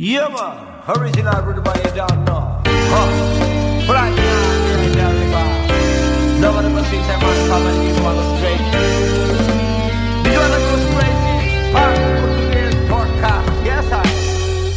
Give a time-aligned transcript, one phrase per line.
[0.00, 0.78] Yeah, man.
[0.96, 2.62] Original by you down now.
[2.64, 3.82] Huh.
[3.84, 6.38] Black man, in the river.
[6.38, 8.62] Nobody but sings that man family is one straight.
[10.22, 11.18] This one goes straight.
[11.74, 13.66] Pop, Portuguese podcast.
[13.66, 14.06] Yes, I.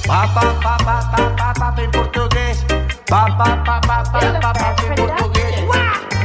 [0.09, 2.65] Pa, pa, pa, pa, pa, pa, pa, em português.
[3.05, 5.53] Pa, pa, pa, pa, pa, pa, pa, em português.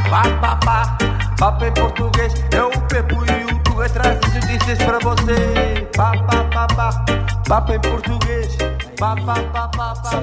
[0.08, 0.96] Pa, pa, pa,
[1.36, 2.32] pa, em português.
[2.50, 5.86] Eu, Pepo e o Tu é traz notícias pra você.
[5.94, 6.66] Pa, pa, pa,
[7.44, 8.56] pa, em português.
[8.98, 9.22] Salve,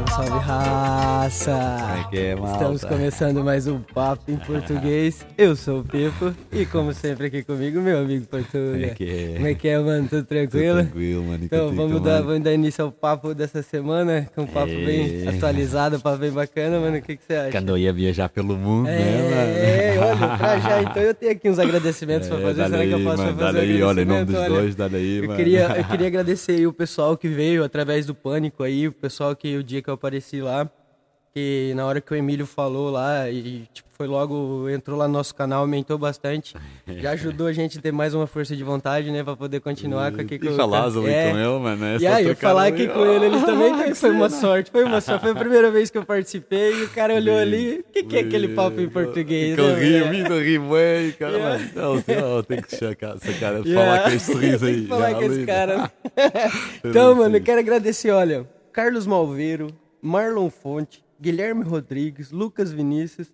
[0.10, 1.52] salve raça!
[1.52, 2.54] Como é que é, malta?
[2.55, 5.23] Estamos começando mais um Papo em Português.
[5.38, 8.72] Eu sou o Pepo e, como sempre, aqui comigo, meu amigo Portuga.
[8.73, 9.34] Como é que é?
[9.36, 10.08] Como é que é, mano?
[10.08, 10.76] Tudo Tudo tranquilo?
[10.81, 11.44] tranquilo, mano.
[11.44, 15.30] Então, vamos dar, vamos dar início ao papo dessa semana, com um papo bem É.
[15.30, 16.98] atualizado, um papo bem bacana, mano.
[16.98, 17.52] O que, que você acha?
[17.52, 20.23] Que andou aí a viajar pelo mundo, né, É, mano?
[20.26, 22.62] olha, pra já, então eu tenho aqui uns agradecimentos pra É, fazer.
[22.64, 24.50] dá Será que eu aí, posso mano, fazer dá aí, olha, em nome dos Olha,
[24.50, 25.36] dois, dá aí, eu mano.
[25.38, 29.35] queria, eu queria agradecer aí o pessoal que veio através do Pânico aí, o pessoal
[29.35, 30.70] que o dia que eu apareci lá,
[31.34, 35.14] que na hora que o Emílio falou lá e tipo, foi logo, entrou lá no
[35.14, 36.54] nosso canal, aumentou bastante,
[36.86, 40.12] já ajudou a gente a ter mais uma força de vontade, né, pra poder continuar
[40.12, 41.86] com aqui com E falar ali é, com ele, mano.
[41.86, 44.84] é e aí, eu falar aqui com ele, ele também que foi uma sorte, foi
[44.84, 45.22] uma sorte.
[45.22, 48.18] Foi a primeira vez que eu participei e o cara olhou ali, o que, que
[48.18, 49.56] é aquele papo em português?
[49.56, 50.06] Que eu né, ri, velho?
[50.06, 51.64] o Vitor ri cara, Yeah.
[51.76, 53.74] Não, não, tem que sacar, sacar Yeah.
[53.74, 54.74] falar com esse sorriso aí.
[54.74, 55.78] Tem que falar com esse cara.
[55.78, 55.90] né?
[56.84, 59.68] então, mano, eu quero agradecer, olha, Carlos Malveiro,
[60.02, 63.31] Marlon Fonte, Guilherme Rodrigues, Lucas Vinícius,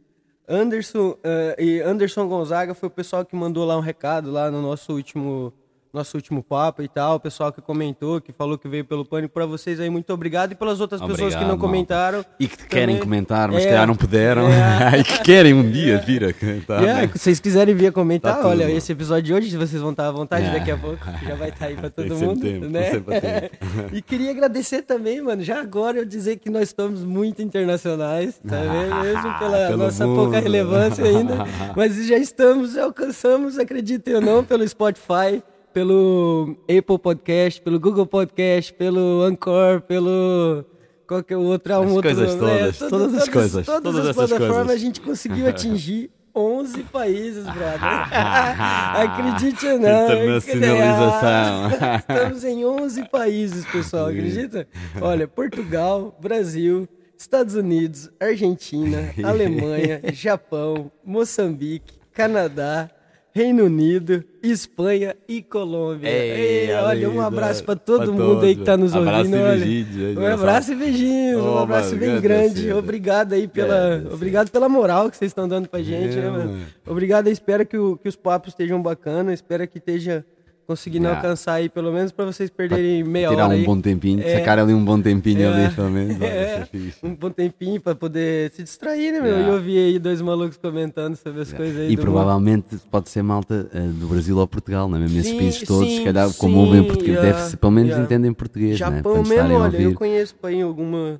[0.49, 4.61] Anderson eh, e Anderson Gonzaga foi o pessoal que mandou lá um recado lá no
[4.61, 5.53] nosso último
[5.91, 9.33] nosso último papo e tal, o pessoal que comentou, que falou que veio pelo pânico
[9.33, 11.61] pra vocês aí, muito obrigado e pelas outras pessoas que Obrigado, não malta.
[11.61, 12.25] comentaram.
[12.39, 12.99] E que querem também.
[13.01, 14.47] comentar, mas É, que calhar não puderam.
[14.49, 14.99] é.
[14.99, 16.83] e que querem um dia vir a comentar.
[16.83, 17.07] É, né?
[17.13, 20.07] se vocês quiserem vir a comentar, Tá olha, esse episódio de hoje, vocês vão estar
[20.07, 20.51] à vontade É.
[20.51, 23.49] daqui a pouco, já vai estar aí pra todo mundo, tempo, né?
[23.91, 28.57] e queria agradecer também, mano, já agora eu dizer que nós estamos muito internacionais, tá
[28.61, 28.95] vendo?
[29.03, 30.21] Mesmo pela Pelo nossa mundo.
[30.23, 31.45] pouca relevância ainda,
[31.75, 35.41] mas já estamos, já alcançamos, acreditem ou não, pelo Spotify,
[35.73, 40.65] pelo Apple Podcast, pelo Google Podcast, pelo Anchor, pelo
[41.07, 44.55] qualquer outra As um outro, coisas todas, tudo- todas as coisas, todas, todas as plataformas
[44.55, 44.71] coisas.
[44.71, 47.79] a gente conseguiu atingir 11 países, brother.
[48.95, 50.05] Acredite ou não.
[50.05, 51.69] Internacionalização.
[51.99, 54.67] Estamos em 11 países, pessoal, acredita?
[55.01, 56.87] Olha, Portugal, Brasil,
[57.17, 62.89] Estados Unidos, Argentina, Alemanha, Japão, Moçambique, Canadá,
[63.39, 66.09] Reino Unido, Espanha e Colômbia.
[66.09, 68.93] Ei, Ei, olha, um abraço para todo pra mundo aí que tá nos.
[68.93, 69.37] Abraço ouvindo.
[69.37, 69.55] e olha.
[69.65, 72.61] beijinhos, Um abraço e beijinhos, um Oh, abraço mano, bem grande grande.
[72.63, 72.75] cena.
[72.77, 76.29] Obrigado aí pela, Grande obrigado pela moral que vocês estão dando pra gente, É, né,
[76.29, 76.49] mano?
[76.51, 76.65] mano.
[76.85, 80.25] Obrigado, espero que, o- que os papos estejam bacanas, espero que esteja
[80.69, 81.15] conseguindo É.
[81.15, 83.65] alcançar aí pelo menos pra vocês perderem meia Tirar hora um aí.
[83.65, 84.37] bom tempinho, É.
[84.37, 85.47] sacar ali um bom tempinho É.
[85.65, 86.21] ali, pelo menos.
[86.21, 86.67] É,
[87.01, 89.35] um bom tempinho pra poder se distrair, né, meu?
[89.35, 89.47] É.
[89.47, 93.67] E ouvir aí dois malucos comentando sobre as coisas aí E provavelmente pode ser malta
[93.73, 95.17] eh, do Brasil ou Portugal, não é mesmo?
[95.19, 98.05] Esses países todos, se calhar, como sim, ouvem português, yeah, deve pelo menos yeah.
[98.05, 99.29] entendem português, Japão né?
[99.29, 101.19] Mesmo, olha, eu conheço aí alguma.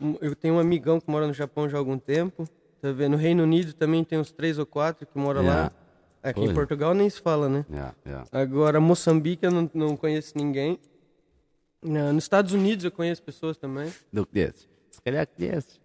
[0.00, 2.44] um- Eu tenho um amigão que mora no Japão já há algum tempo.
[2.80, 3.12] Tá vendo?
[3.12, 5.72] No Reino Unido também tem uns três ou quatro que moram lá.
[6.22, 6.54] Aqui em.
[6.54, 7.64] Portugal nem se fala, né?
[7.70, 8.28] Yeah, yeah.
[8.32, 10.78] Agora, Moçambique eu não, não conheço ninguém.
[11.82, 13.92] Na- Nos Estados Unidos eu conheço pessoas também.
[14.12, 14.68] Não conheces?
[14.90, 15.80] Se calhar conheces.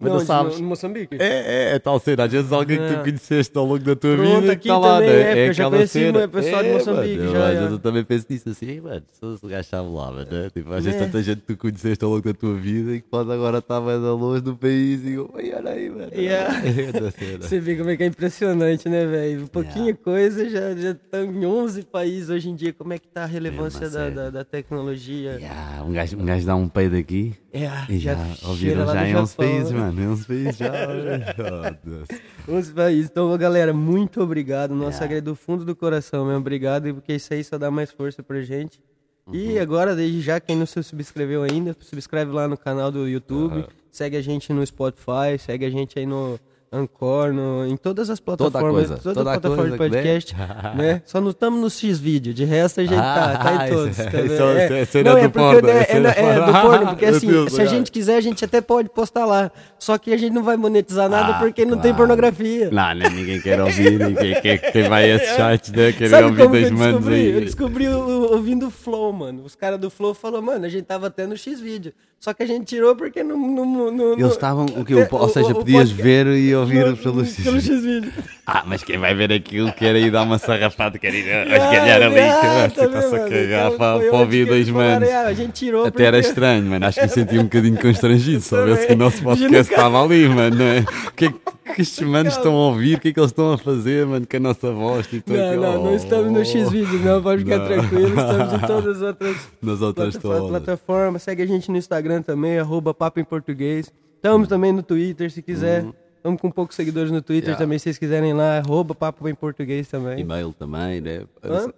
[0.00, 0.60] Mas Não, sabes.
[0.60, 1.16] No, Moçambique?
[1.18, 2.22] É, é, é tal cena.
[2.22, 2.92] Às vezes alguém que É.
[2.94, 5.06] tu conheceste ao longo da tua Pronto, vida aqui que está lá, né?
[5.08, 6.18] é, porque eu já conheci cena.
[6.20, 7.58] uma pessoa de É, Moçambique, mano, já, Às já.
[7.58, 10.50] vezes eu também penso nisso assim, "Ei, mano, se o gajo estava lá, mano, né?
[10.54, 11.04] tipo, às vezes É.
[11.04, 13.80] tanta gente que tu conheceste ao longo da tua vida e que pode agora estar
[13.80, 16.12] mais a longe do país e eu, "Ei, olha aí, mano.
[16.14, 16.54] Yeah.
[17.18, 17.38] É.
[17.38, 19.48] Você vê como é que é impressionante, né, velho?
[19.48, 22.72] Pouquinha coisa, já estão em 11 países hoje em dia.
[22.72, 25.32] Como é que tá a relevância da, da, da tecnologia?
[25.40, 29.08] Yeah, um, gajo, um gajo dá um peido aqui É, e já, cheira ouviram já
[29.08, 29.87] em 11 Japão, países, né?
[29.92, 30.02] Mano.
[30.02, 30.70] Em 11 países já.
[30.88, 32.08] oh, Deus.
[32.48, 33.10] 11 países.
[33.10, 34.74] Então, galera, muito obrigado.
[34.74, 35.16] Nossa, Yeah.
[35.16, 36.40] é do fundo do coração mesmo.
[36.40, 38.80] Obrigado, porque isso aí só dá mais força pra gente.
[39.26, 39.34] Uhum.
[39.34, 43.66] E agora, desde já, quem não se subscreveu ainda, subscreve lá no canal do YouTube.
[43.90, 46.38] Segue a gente no Spotify, segue a gente aí no
[46.70, 49.78] Anchor, no, em todas as plataformas, coisa, toda, toda plataforma de der.
[49.78, 50.36] podcast,
[50.76, 51.02] né?
[51.06, 53.98] Só não estamos no X-Vídeo, de resto a gente tá, tá Ah, em todos.
[53.98, 56.34] é- tá isso é- isso é não, é do porque porno, né, é é, é
[56.46, 56.86] do porno.
[56.88, 59.50] porque assim, Deus, se a gente quiser, a gente até pode postar lá.
[59.78, 61.96] Só que a gente não vai monetizar nada Ah, porque não tem claro.
[61.96, 62.70] pornografia.
[62.70, 65.92] Não, nem ninguém quer ouvir, ninguém quer quem vai esses sites, né?
[65.92, 67.30] Quer Sabe ouvir eu manos descobri?
[67.30, 67.44] Eu aí.
[67.44, 69.42] descobri ouvindo o Flow, mano.
[69.44, 71.92] Os caras do Flow falaram, mano, a gente tava até no X-Vídeo.
[72.20, 73.36] Só que a gente tirou porque não...
[73.38, 74.94] não, não Eles estavam, o quê?
[74.94, 78.12] o- Ou seja, o- o podias podcast- ver e ouvir No- pelos Pelo X-Vídeo.
[78.44, 81.44] Ah, mas quem vai ver aquilo quer ir dar uma sarrafada, quer ir a Ah,
[81.44, 85.08] esgalhar ali, ah, cara, tá está-se a cagar para, ouvir que dois manos.
[85.08, 86.86] "Ah, A gente tirou Até era porque- estranho, mano.
[86.86, 88.40] Acho que me senti um bocadinho constrangido.
[88.40, 90.60] Se soubesse que o nosso podcast estava ali, mano.
[90.62, 90.80] É?
[91.06, 91.34] O que é que
[91.78, 92.96] estes manos estão a ouvir?
[92.96, 94.26] O que é que eles estão a fazer, mano?
[94.26, 95.06] Com a nossa voz.
[95.06, 97.66] Tipo, Não, aqui, não, não oh, estamos no X-Vídeo, não, pode ficar Não.
[97.66, 98.08] tranquilo.
[98.08, 100.38] Estamos em todas as outras Nas outras plataformas.
[100.48, 100.62] todas.
[100.64, 101.22] plataformas.
[101.22, 103.92] Segue a gente no Instagram também, arroba Papo em Português.
[104.16, 105.86] Estamos também no Twitter, se quiser.
[106.16, 107.50] Estamos com poucos seguidores no Twitter.
[107.50, 107.64] Yeah.
[107.64, 110.18] também, se vocês quiserem lá, arroba Papo em Português também.
[110.18, 111.22] E-mail também, né?
[111.44, 111.72] Hã?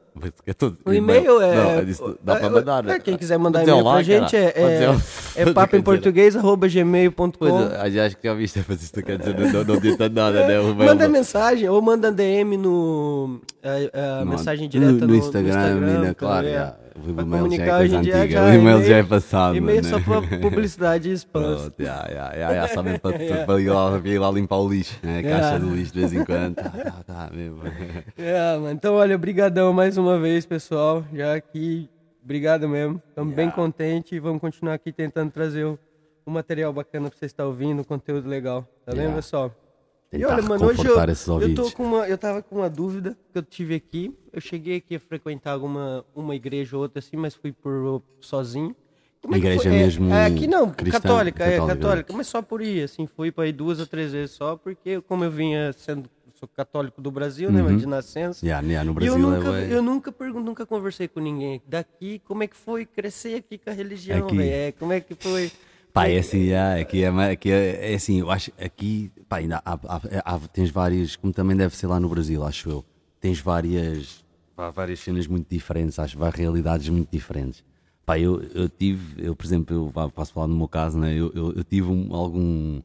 [0.46, 1.54] É todo- O e-mail é.
[1.82, 2.84] Não, isso dá para é- mandar.
[2.84, 2.98] é, né?
[2.98, 4.66] Quem quiser mandar e-mail pra gente é, cara.
[5.36, 7.30] É, é papo Quer em dizer, português, arroba gmail.com.
[7.30, 10.54] Pois, é, acho que já viste, mas isto quer dizer, não, não adianta nada, né?
[10.60, 13.40] E-mail Manda não- mensagem ou manda DM no.
[13.62, 16.74] a- a no- mensagem no- direta no, no Instagram, e na- tá claro, já.
[16.96, 19.88] O Pra e-mail já é coisa antiga, o e-mail já é passado, E-mail né?
[19.88, 21.70] só para publicidade e spam.
[21.78, 24.98] Já, já, já, já, só mesmo para, para ir, lá, ir lá limpar o lixo,
[25.02, 25.20] né?
[25.20, 25.58] a caixa Yeah.
[25.60, 26.56] do lixo de vez em quando.
[26.56, 27.58] Tá, tá, tá, mesmo.
[28.18, 28.70] É, mano.
[28.72, 31.04] Então, olha, brigadão mais uma vez, pessoal.
[31.12, 31.88] Já aqui,
[32.22, 33.00] obrigado mesmo.
[33.08, 37.46] Estamos bem contentes e vamos continuar aqui tentando trazer um material bacana pra vocês estar
[37.46, 38.66] ouvindo, um conteúdo legal.
[38.84, 39.14] Tá Yeah.
[39.14, 39.54] pessoal?
[40.12, 40.96] E Tentar olha, mano, hoje eu,
[41.40, 44.12] eu tô com uma, eu tava com uma dúvida que eu tive aqui.
[44.32, 48.74] Eu cheguei aqui a frequentar alguma uma igreja ou outra assim, mas fui por sozinho.
[49.22, 49.68] Como que Igreja?
[49.68, 50.98] É, mesmo É, aqui não, cristã?
[51.00, 51.76] católica, é Católica.
[51.76, 55.00] católica, mas só por ir, assim, fui para ir duas ou três vezes só, porque
[55.02, 56.08] como eu vinha sendo
[56.40, 57.66] sou católico do Brasil, né, Uhum.
[57.72, 58.44] mas de nascença.
[58.46, 61.60] Já, já, no E Brasil eu nunca, é eu nunca pergun- nunca conversei com ninguém
[61.66, 64.40] daqui, como é que foi crescer aqui com a religião, Aqui.
[64.42, 65.52] É, como é que foi?
[65.92, 69.60] Pá, é assim, já, aqui, é, aqui é, é assim, eu acho aqui, pá, ainda
[69.64, 72.84] há, há- há- tens várias, como também deve ser lá no Brasil, acho eu,
[73.20, 74.24] tens várias,
[74.56, 77.62] pá, várias cenas muito diferentes, acho, várias realidades muito diferentes.
[78.06, 81.32] Pá, eu, eu tive, eu por exemplo, eu posso falar no meu caso, né, eu,
[81.34, 82.80] eu, eu tive um- algum,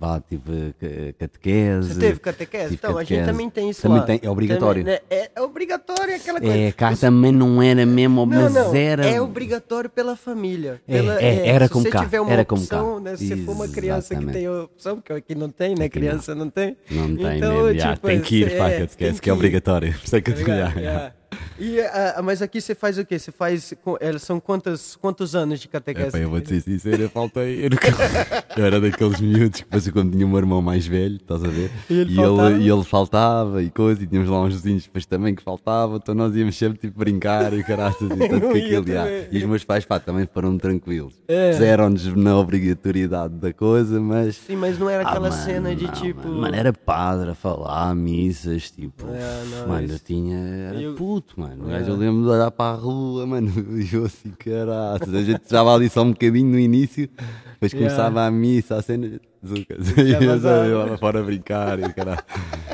[0.00, 1.92] pá, tive ca- catequese.
[1.94, 2.74] Você teve catequese?
[2.74, 3.26] Então, a gente catequese.
[3.30, 4.06] também tem isso Também lá.
[4.06, 4.82] tem, é obrigatório.
[4.82, 6.56] Também, né, é, é obrigatório, é aquela coisa.
[6.56, 9.04] É, cá também não era mesmo, Não, mas não, era...
[9.06, 10.80] é obrigatório pela família.
[10.88, 13.36] É, Pela- é, era se como você cá, tiver uma era opção, né, se você
[13.36, 15.84] for uma criança que tem opção, porque aqui não tem, né?
[15.84, 16.76] Aqui criança não, tem.
[16.90, 19.20] Não tem Então, mesmo, já, tipo, tem que ir você- para a é, catequese, tem
[19.20, 19.92] que é obrigatório.
[19.92, 21.19] Por isso é que eu
[21.58, 21.62] É.
[21.62, 23.18] E, ah, mas aqui você faz o quê?
[23.18, 23.72] Você faz.
[24.00, 26.10] eh, São quantos, quantos anos de É, catequese?
[26.12, 27.64] pá, eu vou ser sincero, eu faltei.
[27.66, 27.88] Eu, nunca-
[28.56, 31.70] eu era daqueles miúdos que depois quando tinha um irmão mais velho, estás a ver?
[31.88, 32.50] E ele e, faltava?
[32.52, 35.96] ele, e ele faltava e coisa, e tínhamos lá uns vizinhos depois também que faltavam,
[35.96, 39.28] então nós íamos sempre tipo brincar e caraças, e tanto que ia aquilo, também.
[39.30, 41.14] E os meus pais, pá, também foram tranquilos.
[41.28, 41.52] É.
[41.52, 44.36] Fizeram-nos na obrigatoriedade da coisa, mas.
[44.36, 46.28] Sim, mas não era Ah, aquela mano, cena de não, tipo.
[46.28, 49.06] Mano, Mano, era padre a falar, missas, tipo.
[49.08, 50.38] É, não, mano, isso- eu tinha.
[50.38, 51.66] Era Eu- puto, mano.
[51.66, 51.80] O É.
[51.82, 53.50] eu lembro de olhar para a rua, mano.
[53.80, 55.16] E eu assim, caralho.
[55.18, 57.08] A gente já ali só um bocadinho no início,
[57.52, 57.78] depois Yeah.
[57.94, 59.20] começava a missa, a cena.
[59.46, 59.92] Zucas.
[59.96, 60.66] E eu vazava.
[60.66, 62.22] eu lá fora a brincar e caralho.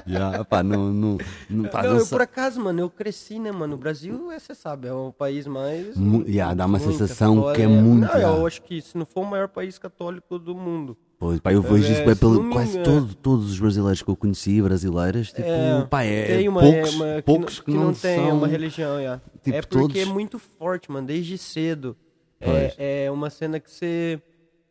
[0.05, 0.93] Já, pá, não.
[0.93, 1.19] não,
[1.49, 3.75] não, pá, Não, não eu por acaso, mano, eu cresci, né, mano?
[3.75, 5.97] O Brasil, é, você sabe, é o país mais.
[5.97, 8.47] Mu- yeah, dá uma sensação que é muito, Não, eu yeah.
[8.47, 10.97] acho que se não for o maior país católico do mundo.
[11.19, 14.09] Pois, pá, eu vejo isso É, bem pelo, não quase todo, todos os brasileiros que
[14.11, 17.65] eu conheci, brasileiras, tipo, É, pá, é tem uma, poucos, é uma- que poucos não,
[17.65, 18.37] que, não, tem são...
[18.37, 19.23] uma religião, yeah.
[19.43, 21.97] tipo, é porque todos- é muito forte, mano, desde cedo.
[22.39, 22.75] Pois.
[22.77, 24.21] É, é uma cena que você,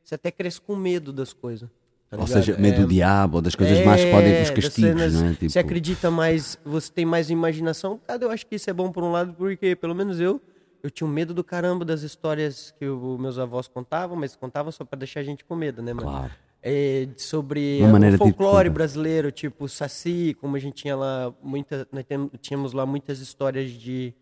[0.03, 1.67] você até cresce com medo das coisas.
[2.11, 4.73] tá Ou seja, medo É, do diabo, das coisas mais que podem, os das castigos,
[5.01, 5.33] cenas- não é?
[5.33, 7.99] Tipo, Você acredita mais, você tem mais imaginação.
[8.05, 10.39] Cara, eu acho que isso é bom por um lado, porque pelo menos eu,
[10.85, 14.71] eu tinha um medo do caramba das histórias que os meus avós contavam, mas contavam
[14.71, 16.07] só pra deixar a gente com medo, né, mano?
[16.07, 16.31] Claro.
[16.61, 22.05] É, sobre o de folclore brasileiro, tipo Saci, como a gente tinha lá muita, nós
[22.39, 24.13] tínhamos lá muitas histórias de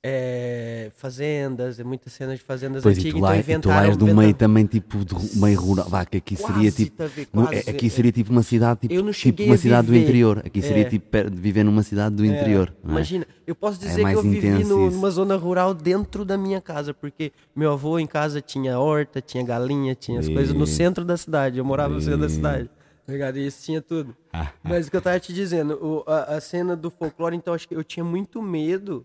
[0.00, 3.86] é, fazendas, muitas cenas de fazendas Pois, e antigas, tu lá, então e tu lá
[3.86, 5.88] és do meio também, tipo, de meio rural.
[5.88, 6.96] Vá, que aqui seria Quase, tipo.
[6.96, 7.28] tá ver,
[7.66, 10.04] é- aqui seria tipo uma cidade, tipo, tipo uma cidade do viver.
[10.04, 10.38] interior.
[10.44, 10.88] Aqui seria É.
[10.88, 12.72] tipo per- de viver numa cidade do interior.
[12.82, 12.92] não é?
[12.94, 16.94] Imagina, eu posso dizer que eu vivi no- numa zona rural dentro da minha casa,
[16.94, 21.04] porque meu avô em casa tinha horta, tinha galinha, tinha as coisas no E- centro
[21.04, 21.58] da cidade.
[21.58, 22.70] Eu morava no centro da E- cidade.
[23.04, 23.38] tá ligado?
[23.38, 24.14] E isso tinha tudo.
[24.62, 27.66] Mas o que eu tava te dizendo, o- a, a cena do folclore, então acho
[27.66, 29.04] que eu tinha muito medo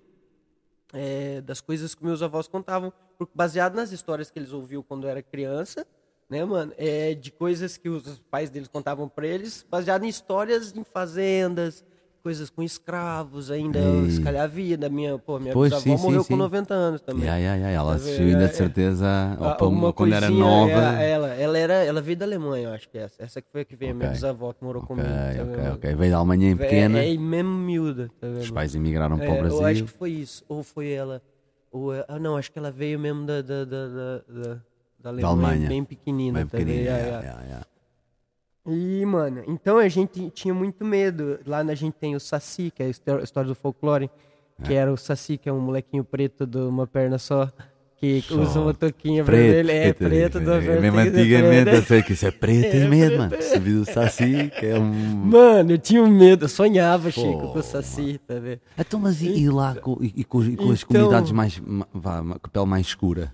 [0.94, 2.94] é, das coisas que meus avós contavam,
[3.34, 5.86] baseado nas histórias que eles ouviam quando era criança,
[6.30, 6.74] né, mano?
[6.78, 11.84] É, de coisas que os pais deles contavam pra eles, baseado em histórias em fazendas,
[12.24, 14.10] coisas com escravos ainda, Ei.
[14.12, 16.30] se calhar havia da minha, pô, minha Pois, sim, sim, morreu sim.
[16.30, 17.26] com 90 anos também.
[17.26, 20.14] Ya, ya, ya, Ela Tá assistiu ainda É, de certeza ao Ah, pão- uma quando
[20.14, 20.72] era nova.
[21.04, 23.22] é, ela, ela, era, ela veio da Alemanha, eu acho que é essa.
[23.22, 25.10] Essa que foi a que veio, a minha bisavó que morou Ok, comigo.
[25.10, 25.74] tá ok, vendo?
[25.76, 25.96] ok.
[25.96, 29.26] Veio da Alemanha em É- pequena, É, é mesmo miúda, tá os pais emigraram para
[29.26, 29.86] É, o Eu acho Brasil.
[29.86, 30.46] que foi isso.
[30.48, 31.22] Ou foi ela.
[31.72, 34.60] Ou, é- ah, não, acho que ela veio mesmo da, da, da, da, da,
[35.00, 35.68] da Alemanha, Alemanha.
[35.70, 36.40] bem pequenina.
[36.40, 36.80] Bem tá pequenina.
[36.80, 37.26] É, ya, é.
[37.26, 37.62] ya, ya.
[38.66, 41.40] E, mano, então a gente tinha muito medo.
[41.46, 44.10] Lá a gente tem o Saci, que é a histó- a história do folclore,
[44.64, 47.52] que era o Saci, que é um molequinho preto de uma perna só,
[47.98, 49.72] que usa uma touquinha vermelha.
[49.72, 53.18] É preto, uma perna Mesmo antigamente, eu sei que isso é preto, É, tem medo,
[53.18, 53.36] mano.
[53.36, 53.42] é.
[53.42, 54.92] Se viu o Saci, que é um.
[54.94, 58.62] Mano, eu tinha um medo, eu sonhava, Chico, com o Saci, tá vendo?
[58.78, 61.62] Então, mas e, e lá com, e, e com, e com as Então- comunidades mais.
[61.94, 63.34] Vá, com a pele mais escura?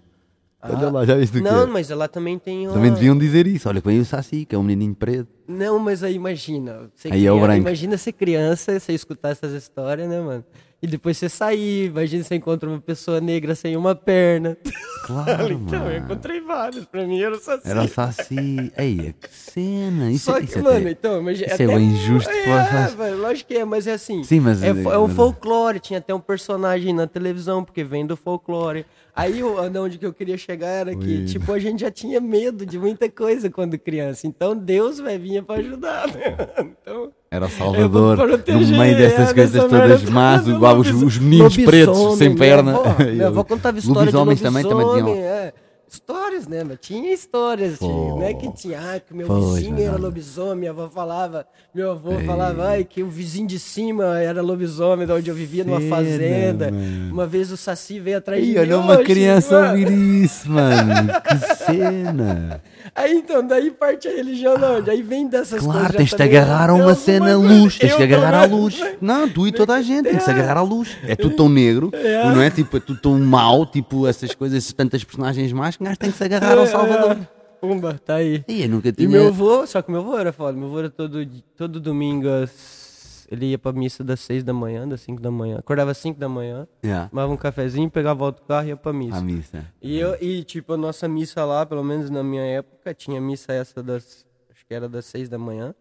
[0.61, 1.65] Olha lá, já viste o que Não, é?
[1.65, 2.73] mas ela também tem uma...
[2.73, 3.69] Também deviam dizer isso.
[3.69, 5.27] Olha, vem o Saci, que é um menininho preto.
[5.47, 6.89] Não, mas aí imagina.
[7.09, 7.61] Aí é o criança- branco.
[7.61, 10.43] Imagina ser criança, você escutar essas histórias, né, mano?
[10.81, 14.57] E depois você sair, imagina você encontra uma pessoa negra sem uma perna.
[15.09, 16.05] Claro, então, eu mano.
[16.05, 17.67] encontrei vários, pra mim era o Saci.
[17.67, 18.71] Era o Saci.
[18.77, 20.11] Ei, que cena.
[20.11, 22.45] Isso, Só é- que, isso é mano, até- então, mas isso é bem injusto, É,
[22.67, 24.23] faz- velho, lógico que é, mas é assim.
[24.23, 28.05] Sim, mas- É, fo- é um folclore, tinha até um personagem na televisão, porque vem
[28.05, 28.85] do folclore.
[29.19, 31.25] Aí, o- onde que eu queria chegar era que, Ui.
[31.25, 34.25] tipo, a gente já tinha medo de muita coisa quando criança.
[34.27, 36.35] Então, Deus, velho, vinha pra ajudar, né?
[36.81, 37.11] Então...
[37.31, 42.29] Era o Salvador, no meio dessas é, coisas todas más, igual os, meninos pretos sem
[42.29, 42.71] minha perna.
[42.71, 45.27] avó- Minha avó contava história Lobisomens de também, lobisomem, também tinham.
[45.31, 45.53] é.
[45.91, 46.63] Histórias, né?
[46.63, 50.55] Mas tinha histórias, tinha, não é que tinha, ah, que meu Pois, vizinho era lobisomem,
[50.59, 55.13] minha avó falava, meu avô falava, ai, que o vizinho de cima era lobisomem, de
[55.13, 56.69] onde eu vivia numa fazenda.
[56.71, 57.11] mano.
[57.13, 58.57] Uma vez o Saci veio atrás de mim.
[58.59, 59.91] olha uma "Ô, criança mano." ouvir
[60.23, 61.09] isso, mano.
[61.23, 62.61] Que cena.
[62.95, 64.89] Aí então, daí parte a religião de onde?
[64.91, 65.71] Aí vem dessas coisas.
[65.81, 67.53] Claro, tens de agarrar uma cena coisa.
[67.53, 68.79] luz, tens de agarrar à luz.
[69.01, 70.33] Não, tu e toda a gente, tem que se É.
[70.33, 70.95] agarrar à luz.
[71.07, 71.91] É tudo tão negro,
[72.33, 72.49] não é?
[72.49, 76.17] Tipo, é tudo tão mau, tipo, essas coisas, tantas personagens más, um gajo tem que
[76.17, 77.17] se agarrar ao Salvador.
[77.61, 78.43] Pumba, tá aí.
[78.47, 79.09] Ih, eu nunca E tinha.
[79.09, 80.57] meu avô, só que meu avô era foda.
[80.57, 81.25] Meu avô era todo,
[81.57, 85.57] todo domingo, às- ele ia pra missa das 6 da manhã, das 5 da manhã.
[85.59, 87.09] Acordava às 5 da manhã, Yeah.
[87.09, 89.17] tomava um cafezinho, pegava outro carro e ia pra missa.
[89.17, 89.65] À missa.
[89.81, 93.51] E, eu, e, tipo, a nossa missa lá, pelo menos na minha época, tinha missa
[93.51, 94.25] essa das.
[94.49, 95.75] Acho que era das 6 da manhã.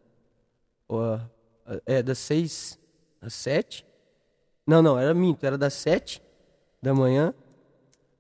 [0.89, 1.21] Ou a-
[1.67, 2.77] a- é, das 6
[3.23, 3.87] às 7.
[4.67, 6.21] Não, não, era minto, era das 7
[6.83, 7.33] da manhã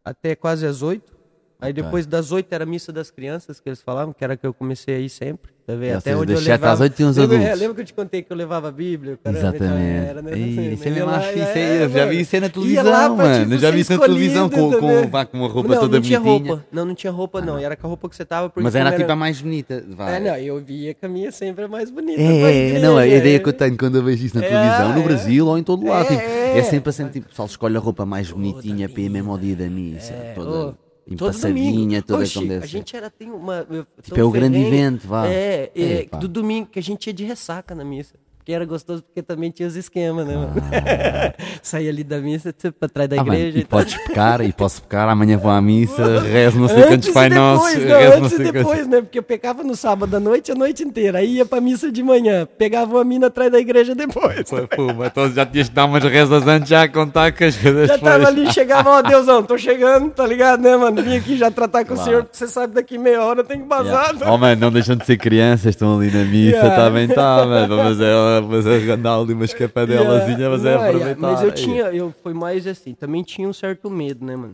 [0.04, 1.17] até quase às 8.
[1.60, 1.82] Aí Ok.
[1.82, 4.54] depois das 8 era a missa das crianças, que eles falavam, que era que eu
[4.54, 5.50] comecei a ir sempre.
[5.66, 5.90] Tá vendo?
[5.90, 6.72] É, Até onde eu levava.
[6.72, 7.60] às oito tinha os lembra, é, adultos.
[7.60, 9.18] lembra que eu te contei que eu levava a Bíblia?
[9.22, 10.06] caramba, então Exatamente.
[10.08, 10.38] era, né?
[10.38, 11.82] Ih, Isso é acho é, isso aí.
[11.82, 13.40] Eu já vi isso aí na televisão, mano.
[13.40, 15.96] tipo, Eu já vi isso na televisão com, com, vá, com uma roupa não, toda
[15.96, 16.48] não tinha bonitinha.
[16.52, 16.66] roupa.
[16.72, 17.60] Não, não tinha roupa, não.
[17.60, 18.50] E era com a roupa que você tava.
[18.56, 19.84] Mas era tipo a mais bonita.
[19.90, 20.10] vá.
[20.10, 22.22] É, não, eu via que a minha sempre é mais bonita.
[22.22, 23.38] É, é, não, a ideia é.
[23.40, 25.02] que eu tenho quando eu vejo isso na É, televisão, no é.
[25.02, 26.62] Brasil ou em todo lado, É, tipo, é, é.
[26.62, 29.56] sempre assim, tipo, o pessoal escolhe a roupa mais bonitinha para ir mesmo ao dia
[29.56, 30.74] da missa, É, toda
[31.16, 32.06] todo empassadinha, domingo.
[32.06, 33.66] toda Oxi, A gente era, tem uma...
[34.02, 35.26] Tipo, é o grande evento, vá.
[35.28, 36.18] É, é, Epa.
[36.18, 38.14] do domingo que a gente ia de ressaca na missa.
[38.48, 40.54] Que era gostoso porque também tinha os esquemas, né, mano?
[41.62, 43.58] Saía ali da missa, tipo, pra trás da Ah, igreja.
[43.58, 43.78] e e tal.
[43.80, 47.28] podes pecar, e posso pecar, amanhã vou à missa, rezo não sei quantos e Pai
[47.28, 49.02] não antes e depois, né?
[49.02, 51.18] Porque eu pecava no sábado à noite, a noite inteira.
[51.18, 54.48] Aí ia pra missa de manhã, pegava uma mina atrás da igreja depois.
[54.74, 57.54] Pô, mas então já tinhas de dar umas rezas antes já a contar que as
[57.54, 61.02] coisas Já tava ali, chegava, ó, Deusão, tô chegando, tá ligado, né, mano?
[61.02, 62.08] Vim aqui já tratar com o Claro.
[62.10, 64.14] senhor, porque você sabe daqui meia hora eu tenho que bazar.
[64.14, 64.32] Yeah.
[64.32, 66.76] Oh, mano, não deixam de ser crianças, estão ali na missa, Yeah.
[66.76, 67.76] tá bem, tá, mano.
[67.76, 71.20] Vamos a, vamos a andar ali uma escapadelazinha, mas é Não, aproveitar.
[71.20, 74.52] Mas eu tinha, eu foi mais assim, também tinha um certo medo, né, mano?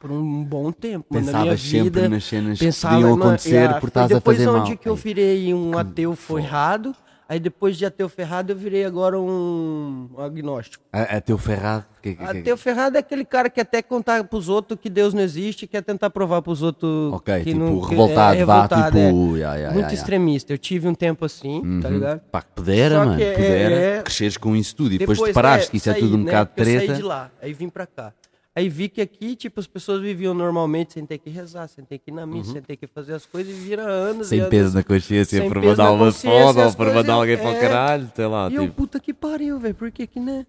[0.00, 2.08] Por um bom tempo, mano, na minha sempre vida.
[2.08, 4.70] nas cenas que pensava, podiam mano, acontecer yeah, por foi estás a depois fazer onde
[4.70, 4.78] mal.
[4.78, 6.94] que eu virei um ateu ferrado,
[7.28, 10.84] aí depois de ateu ferrado eu virei agora um agnóstico.
[10.92, 11.84] A, a teu ferrado.
[12.02, 15.22] Que, que, Ateu ferrado é aquele cara que até contar pros outros que Deus não
[15.22, 18.96] existe, quer tentar provar pros outros Ok, que tipo, não, que revoltado, é, vá, revoltado,
[18.96, 19.10] tipo, é.
[19.10, 19.94] yeah, yeah, muito yeah.
[19.94, 20.52] extremista.
[20.52, 22.20] Eu tive um tempo assim, tá ligado?
[22.30, 23.74] Pá, que pudera, mano, que é- pudera.
[23.74, 26.14] é- Cresceres com isso tudo e depois, Depois, te paraste, é, que isso é tudo
[26.14, 26.86] um né, bocado porque Eu treta.
[26.86, 28.12] saí de lá, aí vim pra cá.
[28.56, 31.98] Aí vi que aqui, tipo, as pessoas viviam normalmente sem ter que rezar, sem ter
[31.98, 34.24] que ir na missa, sem ter que fazer as coisas e vira anos e Uhum.
[34.30, 34.50] Sem anos.
[34.50, 37.60] peso na consciência Sem por mandar uma foda por mandar alguém é.
[37.60, 38.48] caralho, sei lá.
[38.50, 38.74] E eu, Tipo.
[38.74, 40.46] puta que pariu, velho, por que que, né?